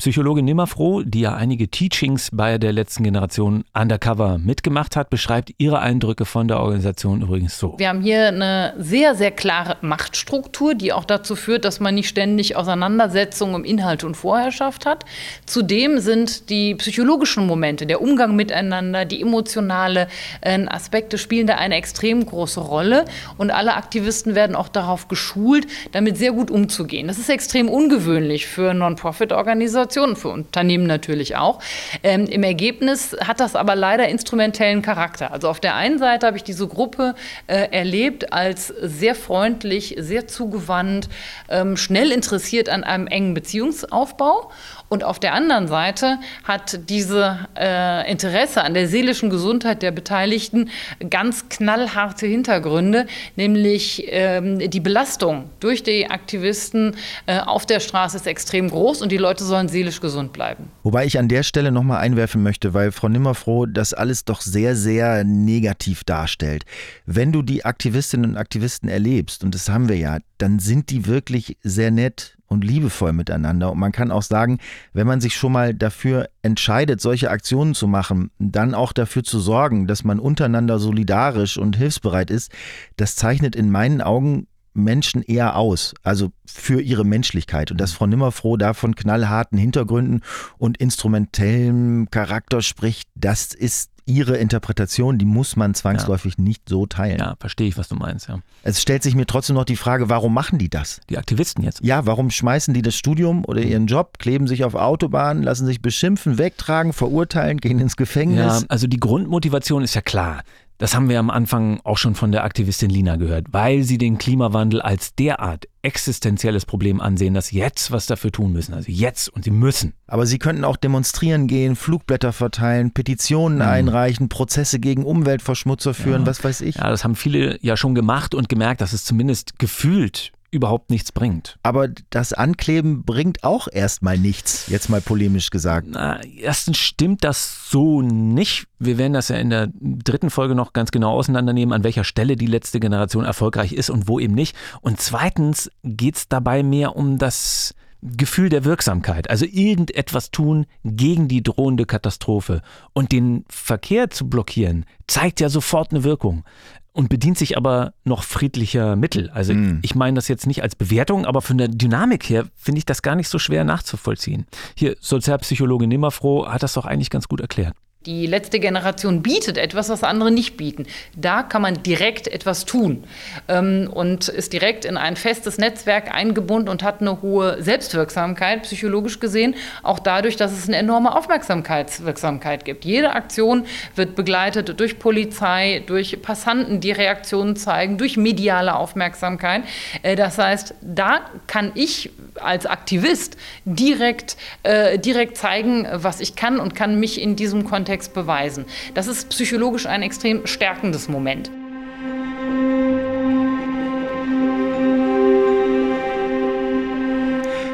[0.00, 5.80] Psychologin Nimmerfroh, die ja einige Teachings bei der letzten Generation Undercover mitgemacht hat, beschreibt ihre
[5.80, 7.74] Eindrücke von der Organisation übrigens so.
[7.76, 12.08] Wir haben hier eine sehr, sehr klare Machtstruktur, die auch dazu führt, dass man nicht
[12.08, 15.04] ständig Auseinandersetzungen um Inhalt und Vorherrschaft hat.
[15.44, 20.08] Zudem sind die psychologischen Momente, der Umgang miteinander, die emotionale
[20.40, 23.04] äh, Aspekte spielen da eine extrem große Rolle
[23.36, 27.06] und alle Aktivisten werden auch darauf geschult, damit sehr gut umzugehen.
[27.06, 31.60] Das ist extrem ungewöhnlich für Non-Profit-Organisationen, für Unternehmen natürlich auch.
[32.02, 35.32] Ähm, Im Ergebnis hat das aber leider instrumentellen Charakter.
[35.32, 37.14] Also auf der einen Seite habe ich diese Gruppe
[37.46, 41.08] äh, erlebt als sehr freundlich, sehr zugewandt,
[41.48, 44.50] ähm, schnell interessiert an einem engen Beziehungsaufbau.
[44.90, 50.68] Und auf der anderen Seite hat diese äh, Interesse an der seelischen Gesundheit der Beteiligten
[51.08, 58.26] ganz knallharte Hintergründe, nämlich ähm, die Belastung durch die Aktivisten äh, auf der Straße ist
[58.26, 60.72] extrem groß und die Leute sollen seelisch gesund bleiben.
[60.82, 64.74] Wobei ich an der Stelle nochmal einwerfen möchte, weil Frau Nimmerfroh das alles doch sehr,
[64.74, 66.64] sehr negativ darstellt.
[67.06, 71.06] Wenn du die Aktivistinnen und Aktivisten erlebst, und das haben wir ja, dann sind die
[71.06, 73.72] wirklich sehr nett und liebevoll miteinander.
[73.72, 74.58] Und man kann auch sagen,
[74.92, 79.38] wenn man sich schon mal dafür entscheidet, solche Aktionen zu machen, dann auch dafür zu
[79.38, 82.50] sorgen, dass man untereinander solidarisch und hilfsbereit ist,
[82.96, 87.70] das zeichnet in meinen Augen Menschen eher aus, also für ihre Menschlichkeit.
[87.70, 90.20] Und dass Frau Nimmerfroh da von knallharten Hintergründen
[90.58, 96.44] und instrumentellem Charakter spricht, das ist ihre Interpretation, die muss man zwangsläufig ja.
[96.44, 97.18] nicht so teilen.
[97.18, 98.40] Ja, verstehe ich, was du meinst, ja.
[98.62, 101.00] Es stellt sich mir trotzdem noch die Frage, warum machen die das?
[101.08, 101.82] Die Aktivisten jetzt?
[101.82, 105.82] Ja, warum schmeißen die das Studium oder ihren Job, kleben sich auf Autobahnen, lassen sich
[105.82, 108.60] beschimpfen, wegtragen, verurteilen, gehen ins Gefängnis?
[108.60, 110.42] Ja, also die Grundmotivation ist ja klar.
[110.80, 114.16] Das haben wir am Anfang auch schon von der Aktivistin Lina gehört, weil sie den
[114.16, 118.72] Klimawandel als derart existenzielles Problem ansehen, dass jetzt was dafür tun müssen.
[118.72, 119.92] Also jetzt und sie müssen.
[120.06, 123.64] Aber sie könnten auch demonstrieren gehen, Flugblätter verteilen, Petitionen mhm.
[123.64, 126.26] einreichen, Prozesse gegen Umweltverschmutzer führen, ja.
[126.26, 126.76] was weiß ich.
[126.76, 131.12] Ja, das haben viele ja schon gemacht und gemerkt, dass es zumindest gefühlt überhaupt nichts
[131.12, 131.58] bringt.
[131.62, 135.88] Aber das Ankleben bringt auch erstmal nichts, jetzt mal polemisch gesagt.
[135.90, 138.66] Na, erstens stimmt das so nicht.
[138.78, 142.36] Wir werden das ja in der dritten Folge noch ganz genau auseinandernehmen, an welcher Stelle
[142.36, 144.56] die letzte Generation erfolgreich ist und wo eben nicht.
[144.80, 151.28] Und zweitens geht es dabei mehr um das Gefühl der Wirksamkeit, also irgendetwas tun gegen
[151.28, 152.62] die drohende Katastrophe.
[152.94, 156.44] Und den Verkehr zu blockieren, zeigt ja sofort eine Wirkung
[156.92, 159.30] und bedient sich aber noch friedlicher Mittel.
[159.30, 159.80] Also mm.
[159.82, 163.02] ich meine das jetzt nicht als Bewertung, aber von der Dynamik her finde ich das
[163.02, 164.46] gar nicht so schwer nachzuvollziehen.
[164.74, 167.74] Hier, Sozialpsychologe Nimmerfroh hat das doch eigentlich ganz gut erklärt.
[168.06, 170.86] Die letzte Generation bietet etwas, was andere nicht bieten.
[171.14, 173.04] Da kann man direkt etwas tun
[173.46, 179.20] ähm, und ist direkt in ein festes Netzwerk eingebunden und hat eine hohe Selbstwirksamkeit, psychologisch
[179.20, 182.86] gesehen, auch dadurch, dass es eine enorme Aufmerksamkeitswirksamkeit gibt.
[182.86, 189.64] Jede Aktion wird begleitet durch Polizei, durch Passanten, die Reaktionen zeigen, durch mediale Aufmerksamkeit.
[190.00, 193.36] Äh, das heißt, da kann ich als Aktivist
[193.66, 198.64] direkt, äh, direkt zeigen, was ich kann und kann mich in diesem Kontext beweisen.
[198.94, 201.50] Das ist psychologisch ein extrem stärkendes Moment.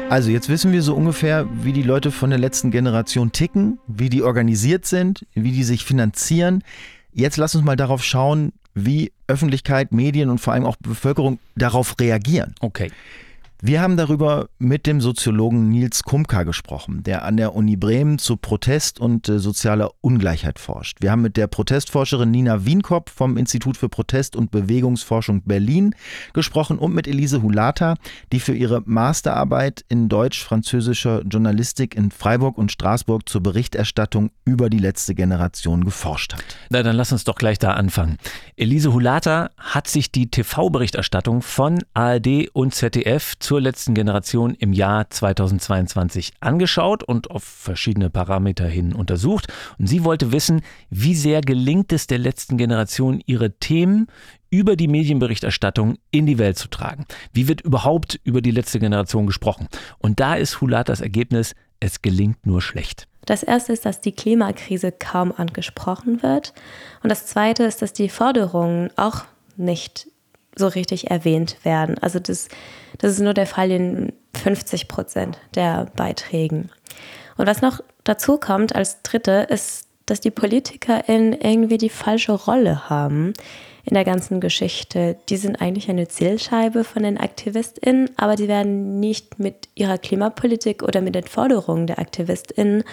[0.09, 4.09] Also jetzt wissen wir so ungefähr, wie die Leute von der letzten Generation ticken, wie
[4.09, 6.63] die organisiert sind, wie die sich finanzieren.
[7.13, 11.99] Jetzt lass uns mal darauf schauen, wie Öffentlichkeit, Medien und vor allem auch Bevölkerung darauf
[11.99, 12.55] reagieren.
[12.61, 12.89] Okay.
[13.59, 18.37] Wir haben darüber mit dem Soziologen Nils Kumka gesprochen, der an der Uni Bremen zu
[18.37, 20.99] Protest und äh, sozialer Ungleichheit forscht.
[21.01, 25.95] Wir haben mit der Protestforscherin Nina Wienkopf vom Institut für Protest- und Bewegungsforschung Berlin
[26.33, 27.95] gesprochen und mit Elise Hulata,
[28.31, 34.77] die für ihre Masterarbeit in deutsch-französischer Journalistik in Freiburg und Straßburg zur Berichterstattung über die
[34.77, 36.43] letzte Generation geforscht hat.
[36.69, 38.19] Na, dann lass uns doch gleich da anfangen.
[38.55, 45.09] Elise Hulata hat sich die TV-Berichterstattung von ARD und ZDF zur letzten Generation im Jahr
[45.09, 49.47] 2022 angeschaut und auf verschiedene Parameter hin untersucht.
[49.79, 54.07] Und sie wollte wissen, wie sehr gelingt es der letzten Generation, ihre Themen
[54.49, 57.05] über die Medienberichterstattung in die Welt zu tragen.
[57.31, 59.69] Wie wird überhaupt über die letzte Generation gesprochen?
[59.97, 63.07] Und da ist Hulatas Ergebnis, es gelingt nur schlecht.
[63.25, 66.53] Das erste ist, dass die Klimakrise kaum angesprochen wird.
[67.01, 69.23] Und das zweite ist, dass die Forderungen auch
[69.55, 70.09] nicht
[70.57, 71.97] so richtig erwähnt werden.
[71.99, 72.47] Also das,
[72.97, 76.69] das ist nur der Fall in 50 Prozent der Beiträgen.
[77.37, 82.89] Und was noch dazu kommt als dritte, ist, dass die PolitikerInnen irgendwie die falsche Rolle
[82.89, 83.33] haben
[83.83, 85.17] in der ganzen Geschichte.
[85.29, 90.83] Die sind eigentlich eine Zielscheibe von den AktivistInnen, aber die werden nicht mit ihrer Klimapolitik
[90.83, 92.83] oder mit den Forderungen der AktivistInnen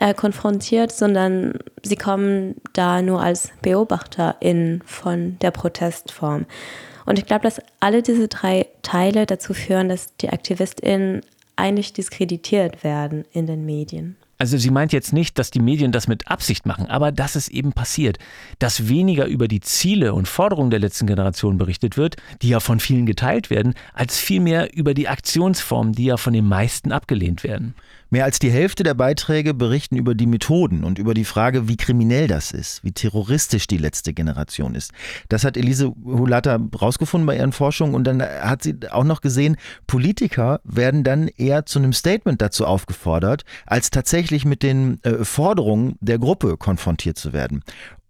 [0.00, 6.46] äh, konfrontiert, sondern sie kommen da nur als BeobachterInnen von der Protestform.
[7.04, 11.20] Und ich glaube, dass alle diese drei Teile dazu führen, dass die AktivistInnen
[11.56, 14.16] eigentlich diskreditiert werden in den Medien.
[14.38, 17.48] Also sie meint jetzt nicht, dass die Medien das mit Absicht machen, aber dass es
[17.48, 18.18] eben passiert,
[18.58, 22.80] dass weniger über die Ziele und Forderungen der letzten Generation berichtet wird, die ja von
[22.80, 27.74] vielen geteilt werden, als vielmehr über die Aktionsformen, die ja von den meisten abgelehnt werden.
[28.10, 31.76] Mehr als die Hälfte der Beiträge berichten über die Methoden und über die Frage, wie
[31.76, 34.90] kriminell das ist, wie terroristisch die letzte Generation ist.
[35.28, 39.56] Das hat Elise Hulata rausgefunden bei ihren Forschungen und dann hat sie auch noch gesehen,
[39.86, 45.96] Politiker werden dann eher zu einem Statement dazu aufgefordert, als tatsächlich mit den äh, Forderungen
[46.00, 47.62] der Gruppe konfrontiert zu werden.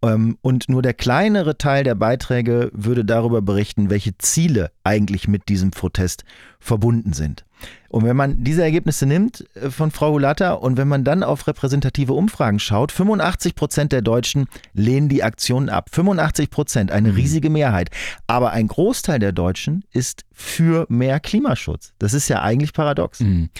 [0.03, 5.49] Ähm, und nur der kleinere Teil der Beiträge würde darüber berichten, welche Ziele eigentlich mit
[5.49, 6.25] diesem Protest
[6.61, 7.45] verbunden sind.
[7.89, 11.47] Und wenn man diese Ergebnisse nimmt äh, von Frau Hulata und wenn man dann auf
[11.47, 15.89] repräsentative Umfragen schaut, 85 Prozent der Deutschen lehnen die Aktionen ab.
[15.91, 17.17] 85 Prozent, eine mhm.
[17.17, 17.91] riesige Mehrheit.
[18.29, 21.93] Aber ein Großteil der Deutschen ist für mehr Klimaschutz.
[21.99, 23.21] Das ist ja eigentlich paradox.
[23.21, 23.51] Mhm.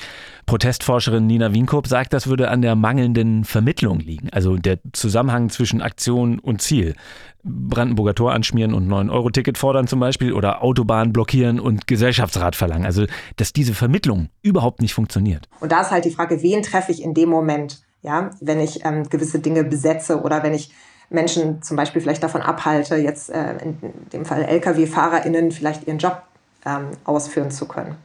[0.47, 5.83] Protestforscherin Nina Wienkoop sagt, das würde an der mangelnden Vermittlung liegen, also der Zusammenhang zwischen
[5.83, 6.95] Aktion und Ziel.
[7.43, 12.85] Brandenburger Tor anschmieren und 9-Euro-Ticket fordern zum Beispiel oder Autobahn blockieren und Gesellschaftsrat verlangen.
[12.85, 15.49] Also, dass diese Vermittlung überhaupt nicht funktioniert.
[15.61, 18.85] Und da ist halt die Frage, wen treffe ich in dem Moment, ja, wenn ich
[18.85, 20.73] ähm, gewisse Dinge besetze oder wenn ich
[21.11, 23.79] Menschen zum Beispiel vielleicht davon abhalte, jetzt äh, in
[24.13, 26.23] dem Fall Lkw-FahrerInnen vielleicht ihren Job
[26.65, 27.97] ähm, ausführen zu können.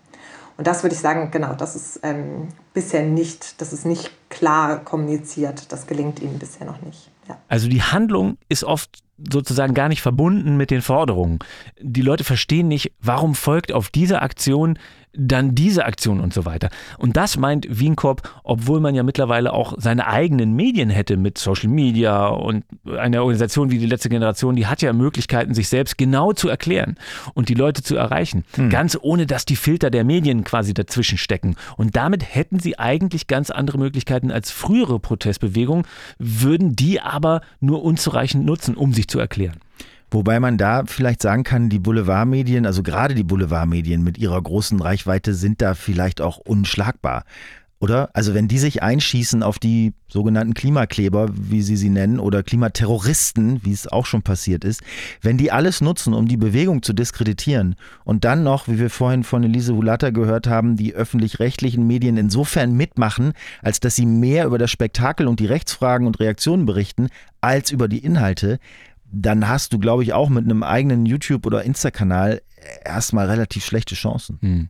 [0.58, 4.84] Und das würde ich sagen, genau, das ist ähm, bisher nicht, das ist nicht klar
[4.84, 5.72] kommuniziert.
[5.72, 7.10] Das gelingt ihnen bisher noch nicht.
[7.28, 7.40] Ja.
[7.48, 11.40] Also die Handlung ist oft sozusagen gar nicht verbunden mit den Forderungen.
[11.80, 14.78] Die Leute verstehen nicht, warum folgt auf diese Aktion
[15.18, 16.70] dann diese Aktion und so weiter.
[16.98, 21.70] Und das meint Wienkorb, obwohl man ja mittlerweile auch seine eigenen Medien hätte mit Social
[21.70, 26.34] Media und eine Organisation wie die letzte Generation, die hat ja Möglichkeiten, sich selbst genau
[26.34, 26.96] zu erklären
[27.34, 28.44] und die Leute zu erreichen.
[28.56, 28.70] Hm.
[28.70, 31.56] Ganz ohne, dass die Filter der Medien quasi dazwischen stecken.
[31.78, 35.86] Und damit hätten sie eigentlich ganz andere Möglichkeiten als frühere Protestbewegungen,
[36.20, 39.60] würden die aber nur unzureichend nutzen, um sich zu erklären.
[40.12, 44.80] Wobei man da vielleicht sagen kann, die Boulevardmedien, also gerade die Boulevardmedien mit ihrer großen
[44.80, 47.24] Reichweite sind da vielleicht auch unschlagbar.
[47.86, 48.10] Oder?
[48.14, 53.64] Also wenn die sich einschießen auf die sogenannten Klimakleber, wie sie sie nennen, oder Klimaterroristen,
[53.64, 54.82] wie es auch schon passiert ist,
[55.22, 59.24] wenn die alles nutzen, um die Bewegung zu diskreditieren und dann noch, wie wir vorhin
[59.24, 64.58] von Elise Hulata gehört haben, die öffentlich-rechtlichen Medien insofern mitmachen, als dass sie mehr über
[64.58, 68.58] das Spektakel und die Rechtsfragen und Reaktionen berichten, als über die Inhalte,
[69.12, 72.42] dann hast du, glaube ich, auch mit einem eigenen YouTube- oder Insta-Kanal
[72.84, 74.40] erstmal relativ schlechte Chancen.
[74.42, 74.70] Hm.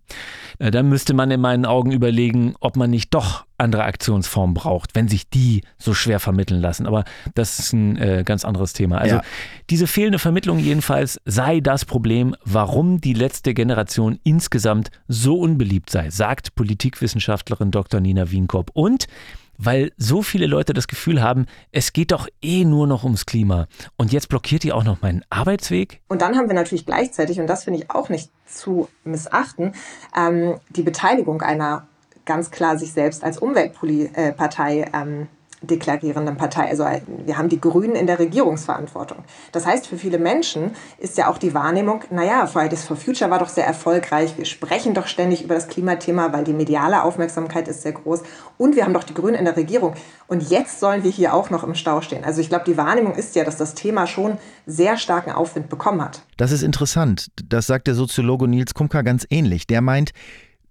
[0.60, 5.08] Dann müsste man in meinen Augen überlegen, ob man nicht doch andere Aktionsformen braucht, wenn
[5.08, 6.88] sich die so schwer vermitteln lassen.
[6.88, 7.06] Aber
[7.36, 8.98] das ist ein äh, ganz anderes Thema.
[8.98, 9.22] Also ja.
[9.70, 16.10] diese fehlende Vermittlung jedenfalls sei das Problem, warum die letzte Generation insgesamt so unbeliebt sei,
[16.10, 18.02] sagt Politikwissenschaftlerin Dr.
[18.02, 18.72] Nina Wienkop.
[18.74, 19.08] Und
[19.58, 23.68] weil so viele Leute das Gefühl haben, es geht doch eh nur noch ums Klima.
[23.98, 26.02] Und jetzt blockiert die auch noch meinen Arbeitsweg.
[26.08, 29.74] Und dann haben wir natürlich gleichzeitig, und das finde ich auch nicht zu missachten,
[30.16, 31.88] ähm, die Beteiligung einer
[32.26, 35.28] ganz klar sich selbst als Umweltpartei ähm,
[35.68, 36.70] deklarierenden Partei.
[36.70, 36.86] Also
[37.26, 39.20] wir haben die Grünen in der Regierungsverantwortung.
[39.52, 43.40] Das heißt, für viele Menschen ist ja auch die Wahrnehmung, naja, Fridays for Future war
[43.40, 47.82] doch sehr erfolgreich, wir sprechen doch ständig über das Klimathema, weil die mediale Aufmerksamkeit ist
[47.82, 48.24] sehr groß
[48.58, 49.96] und wir haben doch die Grünen in der Regierung.
[50.28, 52.24] Und jetzt sollen wir hier auch noch im Stau stehen.
[52.24, 56.04] Also ich glaube, die Wahrnehmung ist ja, dass das Thema schon sehr starken Aufwind bekommen
[56.04, 56.24] hat.
[56.38, 57.28] Das ist interessant.
[57.48, 59.68] Das sagt der Soziologe Nils Kumka ganz ähnlich.
[59.68, 60.12] Der meint,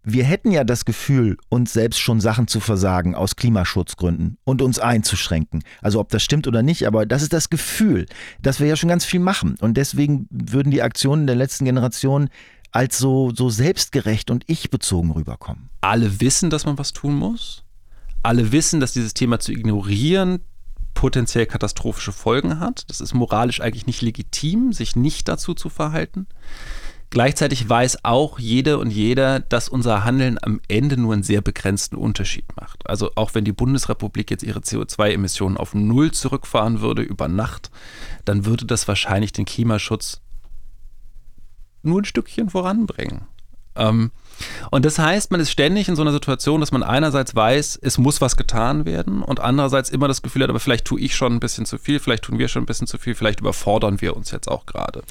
[0.05, 4.79] wir hätten ja das Gefühl, uns selbst schon Sachen zu versagen aus Klimaschutzgründen und uns
[4.79, 5.63] einzuschränken.
[5.81, 8.07] Also ob das stimmt oder nicht, aber das ist das Gefühl,
[8.43, 9.57] dass wir ja schon ganz viel machen.
[9.61, 12.29] Und deswegen würden die Aktionen der letzten Generation
[12.71, 15.71] als so, so selbstgerecht und ich-bezogen rüberkommen.
[15.81, 17.65] Alle wissen, dass man was tun muss.
[18.23, 20.41] Alle wissen, dass dieses Thema zu ignorieren
[20.93, 22.89] potenziell katastrophische Folgen hat.
[22.89, 26.27] Das ist moralisch eigentlich nicht legitim, sich nicht dazu zu verhalten.
[27.11, 31.97] Gleichzeitig weiß auch jede und jeder, dass unser Handeln am Ende nur einen sehr begrenzten
[31.97, 32.89] Unterschied macht.
[32.89, 37.71] Also auch wenn die Bundesrepublik jetzt ihre CO2-Emissionen auf Null zurückfahren würde über Nacht,
[38.25, 40.21] dann würde das wahrscheinlich den Klimaschutz
[41.83, 43.27] nur ein Stückchen voranbringen.
[43.77, 44.11] Ähm,
[44.71, 47.99] und das heißt, man ist ständig in so einer Situation, dass man einerseits weiß, es
[47.99, 51.35] muss was getan werden und andererseits immer das Gefühl hat, aber vielleicht tue ich schon
[51.35, 54.17] ein bisschen zu viel, vielleicht tun wir schon ein bisschen zu viel, vielleicht überfordern wir
[54.17, 55.03] uns jetzt auch gerade.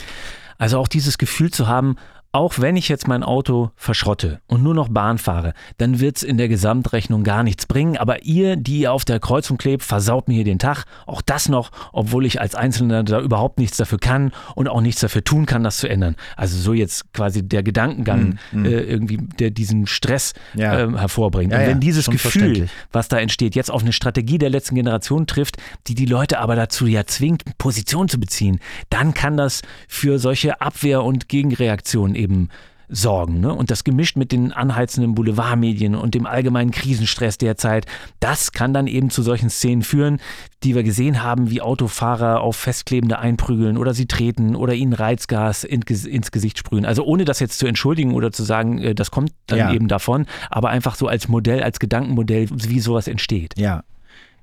[0.63, 1.97] Also auch dieses Gefühl zu haben,
[2.33, 6.23] auch wenn ich jetzt mein Auto verschrotte und nur noch Bahn fahre, dann wird es
[6.23, 7.95] in der Gesamtrechnung gar nichts bringen.
[7.95, 10.85] Aber ihr, die ihr auf der Kreuzung klebt, versaut mir hier den Tag.
[11.05, 14.99] Auch das noch, obwohl ich als Einzelner da überhaupt nichts dafür kann und auch nichts
[14.99, 16.15] dafür tun kann, das zu ändern.
[16.35, 20.79] Also so jetzt quasi der Gedankengang mm, Äh, irgendwie, der diesen Stress ja.
[20.79, 21.51] äh, hervorbringt.
[21.51, 25.27] Ja, und wenn dieses Gefühl, was da entsteht, jetzt auf eine Strategie der letzten Generation
[25.27, 28.59] trifft, die die Leute aber dazu ja zwingt, Position zu beziehen,
[28.89, 32.49] dann kann das für solche Abwehr- und Gegenreaktionen eben
[32.89, 33.39] sorgen.
[33.39, 33.53] Ne?
[33.53, 37.85] Und das gemischt mit den anheizenden Boulevardmedien und dem allgemeinen Krisenstress derzeit,
[38.19, 40.19] das kann dann eben zu solchen Szenen führen,
[40.63, 45.63] die wir gesehen haben, wie Autofahrer auf Festklebende einprügeln oder sie treten oder ihnen Reizgas
[45.63, 46.85] ins Gesicht sprühen.
[46.85, 49.73] Also ohne das jetzt zu entschuldigen oder zu sagen, äh, das kommt dann ja.
[49.73, 53.57] eben davon, aber einfach so als Modell, als Gedankenmodell, wie sowas entsteht.
[53.57, 53.83] Ja.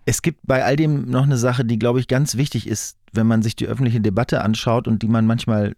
[0.07, 3.26] Es gibt bei all dem noch eine Sache, die, glaube ich, ganz wichtig ist, wenn
[3.26, 5.74] man sich die öffentliche Debatte anschaut und die man manchmal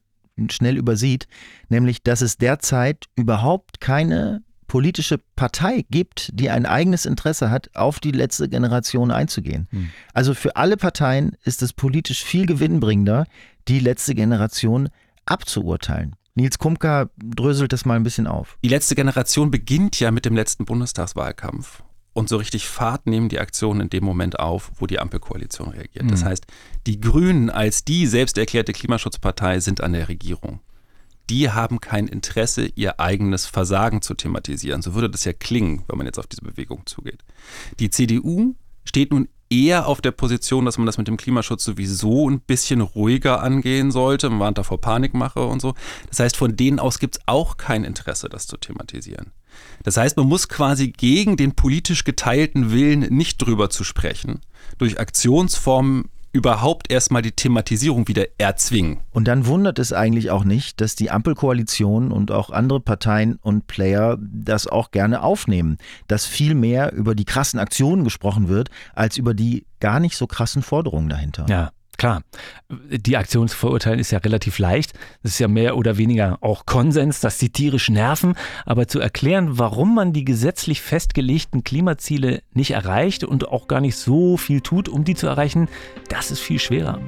[0.51, 1.29] schnell übersieht,
[1.69, 8.01] nämlich dass es derzeit überhaupt keine politische Partei gibt, die ein eigenes Interesse hat, auf
[8.01, 9.69] die letzte Generation einzugehen.
[9.71, 9.91] Hm.
[10.15, 13.27] Also für alle Parteien ist es politisch viel gewinnbringender,
[13.69, 14.89] die letzte Generation
[15.27, 16.17] abzuurteilen.
[16.35, 18.57] Nils Kumka dröselt das mal ein bisschen auf.
[18.65, 21.83] Die letzte Generation beginnt ja mit dem letzten Bundestagswahlkampf.
[22.15, 26.05] Und so richtig Fahrt nehmen die Aktionen in dem Moment auf, wo die Ampelkoalition reagiert.
[26.05, 26.11] Mhm.
[26.11, 26.47] Das heißt,
[26.87, 30.61] die Grünen als die selbst erklärte Klimaschutzpartei sind an der Regierung.
[31.31, 34.83] Die haben kein Interesse, ihr eigenes Versagen zu thematisieren.
[34.83, 37.23] So würde das ja klingen, wenn man jetzt auf diese Bewegung zugeht.
[37.79, 38.55] Die CDU
[38.85, 42.81] steht nun eher auf der Position, dass man das mit dem Klimaschutz sowieso ein bisschen
[42.81, 44.29] ruhiger angehen sollte.
[44.31, 45.75] Man warnt davor Panikmache und so.
[46.09, 49.33] Das heißt, von denen aus gibt es auch kein Interesse, das zu thematisieren.
[49.83, 54.41] Das heißt, man muss quasi gegen den politisch geteilten Willen nicht drüber zu sprechen,
[54.79, 59.01] durch Aktionsformen überhaupt erstmal die Thematisierung wieder erzwingen.
[59.11, 63.67] Und dann wundert es eigentlich auch nicht, dass die Ampelkoalition und auch andere Parteien und
[63.67, 65.77] Player das auch gerne aufnehmen,
[66.09, 70.27] dass viel mehr über die krassen Aktionen gesprochen wird, als über die gar nicht so
[70.27, 71.47] krassen Forderungen dahinter.
[71.49, 71.73] Ja.
[72.03, 72.25] Klar,
[72.69, 74.93] die Aktion zu verurteilen ist ja relativ leicht.
[75.23, 78.35] Das ist ja mehr oder weniger auch Konsens, dass die tierisch nerven.
[78.67, 83.95] Aber zu erklären, warum man die gesetzlich festgelegten Klimaziele nicht erreicht und auch gar nicht
[83.95, 85.69] so viel tut, um die zu erreichen,
[86.09, 86.99] das ist viel schwerer.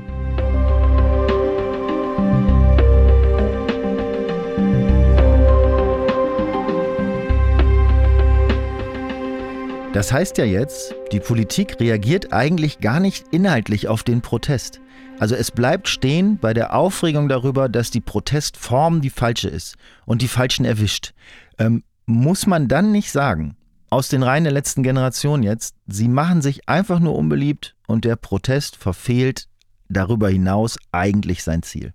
[9.95, 14.81] Das heißt ja jetzt, die Politik reagiert eigentlich gar nicht inhaltlich auf den Protest.
[15.21, 20.21] Also es bleibt stehen bei der Aufregung darüber, dass die Protestform die falsche ist und
[20.21, 21.15] die Falschen erwischt.
[21.59, 23.57] Ähm, muss man dann nicht sagen,
[23.89, 28.17] aus den Reihen der letzten Generation jetzt, sie machen sich einfach nur unbeliebt und der
[28.17, 29.47] Protest verfehlt
[29.89, 31.93] darüber hinaus eigentlich sein Ziel?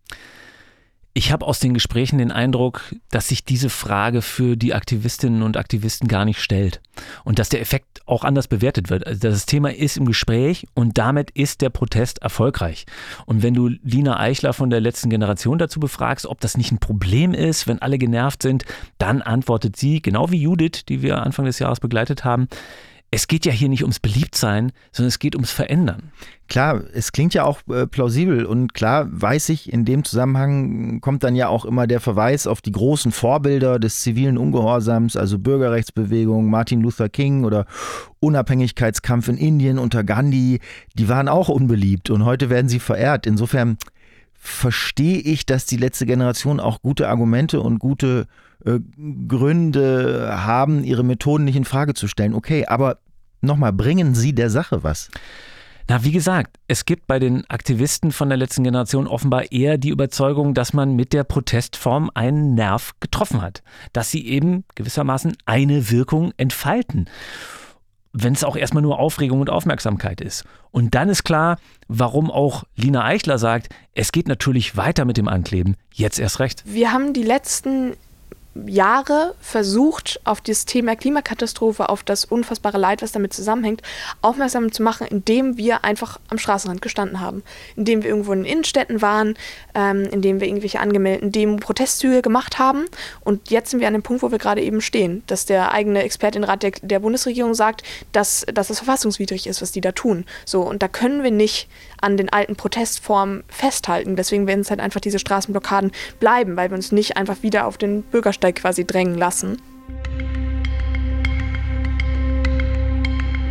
[1.19, 5.57] Ich habe aus den Gesprächen den Eindruck, dass sich diese Frage für die Aktivistinnen und
[5.57, 6.79] Aktivisten gar nicht stellt
[7.25, 9.05] und dass der Effekt auch anders bewertet wird.
[9.05, 12.85] Also das Thema ist im Gespräch und damit ist der Protest erfolgreich.
[13.25, 16.79] Und wenn du Lina Eichler von der letzten Generation dazu befragst, ob das nicht ein
[16.79, 18.63] Problem ist, wenn alle genervt sind,
[18.97, 22.47] dann antwortet sie, genau wie Judith, die wir Anfang des Jahres begleitet haben,
[23.11, 26.11] es geht ja hier nicht ums Beliebtsein, sondern es geht ums Verändern.
[26.47, 31.23] Klar, es klingt ja auch äh, plausibel und klar weiß ich, in dem Zusammenhang kommt
[31.23, 36.49] dann ja auch immer der Verweis auf die großen Vorbilder des zivilen Ungehorsams, also Bürgerrechtsbewegung,
[36.49, 37.65] Martin Luther King oder
[38.19, 40.59] Unabhängigkeitskampf in Indien unter Gandhi,
[40.95, 43.25] die waren auch unbeliebt und heute werden sie verehrt.
[43.25, 43.77] Insofern
[44.39, 48.25] verstehe ich, dass die letzte Generation auch gute Argumente und gute
[48.65, 48.79] äh,
[49.27, 52.33] Gründe haben, ihre Methoden nicht in Frage zu stellen.
[52.33, 52.99] Okay, aber
[53.41, 55.09] nochmal, bringen sie der Sache was?
[55.89, 59.89] Na, wie gesagt, es gibt bei den Aktivisten von der letzten Generation offenbar eher die
[59.89, 65.89] Überzeugung, dass man mit der Protestform einen Nerv getroffen hat, dass sie eben gewissermaßen eine
[65.89, 67.07] Wirkung entfalten
[68.13, 70.43] wenn es auch erstmal nur Aufregung und Aufmerksamkeit ist.
[70.71, 71.57] Und dann ist klar,
[71.87, 76.63] warum auch Lina Eichler sagt, es geht natürlich weiter mit dem Ankleben, jetzt erst recht.
[76.65, 77.93] Wir haben die letzten
[78.55, 83.81] Jahre versucht, auf das Thema Klimakatastrophe, auf das unfassbare Leid, was damit zusammenhängt,
[84.21, 87.43] aufmerksam zu machen, indem wir einfach am Straßenrand gestanden haben.
[87.75, 89.35] Indem wir irgendwo in Innenstädten waren,
[89.75, 92.85] ähm, indem wir irgendwelche angemeldeten Demo-Protestzüge gemacht haben.
[93.21, 96.03] Und jetzt sind wir an dem Punkt, wo wir gerade eben stehen, dass der eigene
[96.03, 100.25] Expertenrat der, der Bundesregierung sagt, dass, dass das verfassungswidrig ist, was die da tun.
[100.45, 101.69] So, und da können wir nicht
[102.01, 104.15] an den alten Protestformen festhalten.
[104.15, 107.77] Deswegen werden es halt einfach diese Straßenblockaden bleiben, weil wir uns nicht einfach wieder auf
[107.77, 109.57] den Bürgersteig Bürgersteig quasi drängen lassen.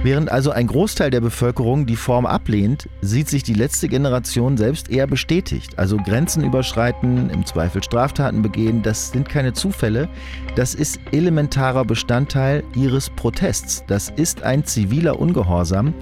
[0.05, 4.91] Während also ein Großteil der Bevölkerung die Form ablehnt, sieht sich die letzte Generation selbst
[4.91, 5.77] eher bestätigt.
[5.77, 10.09] Also Grenzen überschreiten, im Zweifel Straftaten begehen, das sind keine Zufälle.
[10.55, 13.85] Das ist elementarer Bestandteil ihres Protests.
[13.89, 15.93] Das ist ein ziviler Ungehorsam.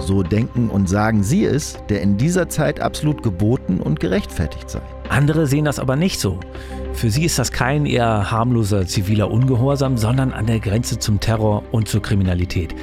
[0.00, 4.82] So denken und sagen sie es, der in dieser Zeit absolut geboten und gerechtfertigt sei.
[5.08, 6.40] Andere sehen das aber nicht so.
[6.96, 11.62] Für sie ist das kein eher harmloser ziviler Ungehorsam, sondern an der Grenze zum Terror
[11.70, 12.74] und zur Kriminalität.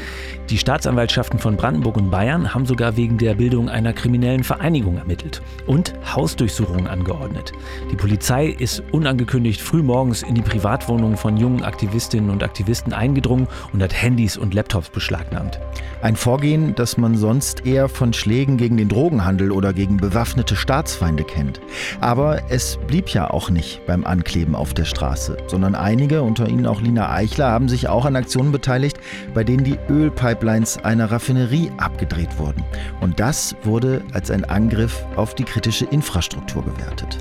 [0.51, 5.41] Die Staatsanwaltschaften von Brandenburg und Bayern haben sogar wegen der Bildung einer kriminellen Vereinigung ermittelt
[5.65, 7.53] und Hausdurchsuchungen angeordnet.
[7.91, 13.81] Die Polizei ist unangekündigt frühmorgens in die Privatwohnungen von jungen Aktivistinnen und Aktivisten eingedrungen und
[13.81, 15.59] hat Handys und Laptops beschlagnahmt.
[16.03, 21.23] Ein Vorgehen, das man sonst eher von Schlägen gegen den Drogenhandel oder gegen bewaffnete Staatsfeinde
[21.23, 21.61] kennt.
[21.99, 26.65] Aber es blieb ja auch nicht beim Ankleben auf der Straße, sondern einige, unter ihnen
[26.65, 28.97] auch Lina Eichler, haben sich auch an Aktionen beteiligt,
[29.33, 32.63] bei denen die Ölpipelines einer Raffinerie abgedreht wurden.
[33.01, 37.17] Und das wurde als ein Angriff auf die kritische Infrastruktur gewertet.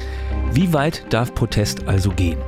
[0.53, 2.39] Wie weit darf Protest also gehen?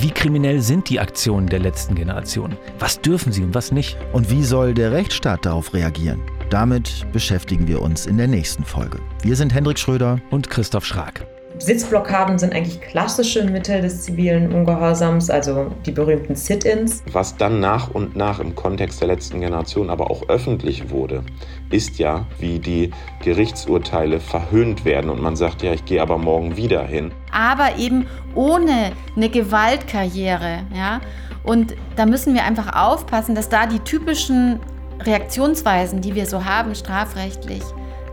[0.00, 2.56] Wie kriminell sind die Aktionen der letzten Generation?
[2.80, 3.96] Was dürfen sie und was nicht?
[4.12, 6.20] Und wie soll der Rechtsstaat darauf reagieren?
[6.50, 8.98] Damit beschäftigen wir uns in der nächsten Folge.
[9.22, 11.31] Wir sind Hendrik Schröder und Christoph Schrag.
[11.62, 17.04] Sitzblockaden sind eigentlich klassische Mittel des zivilen Ungehorsams, also die berühmten Sit-ins.
[17.12, 21.22] Was dann nach und nach im Kontext der letzten Generation aber auch öffentlich wurde,
[21.70, 22.90] ist ja, wie die
[23.22, 27.12] Gerichtsurteile verhöhnt werden und man sagt, ja, ich gehe aber morgen wieder hin.
[27.30, 31.00] Aber eben ohne eine Gewaltkarriere, ja.
[31.44, 34.58] Und da müssen wir einfach aufpassen, dass da die typischen
[35.00, 37.62] Reaktionsweisen, die wir so haben, strafrechtlich,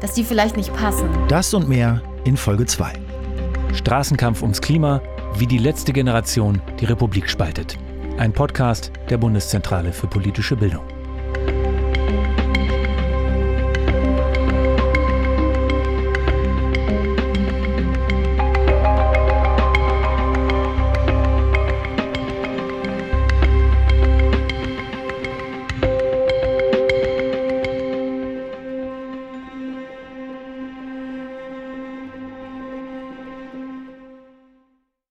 [0.01, 1.09] dass die vielleicht nicht passen.
[1.27, 3.08] Das und mehr in Folge 2.
[3.73, 5.01] Straßenkampf ums Klima,
[5.35, 7.77] wie die letzte Generation die Republik spaltet.
[8.17, 10.83] Ein Podcast der Bundeszentrale für politische Bildung.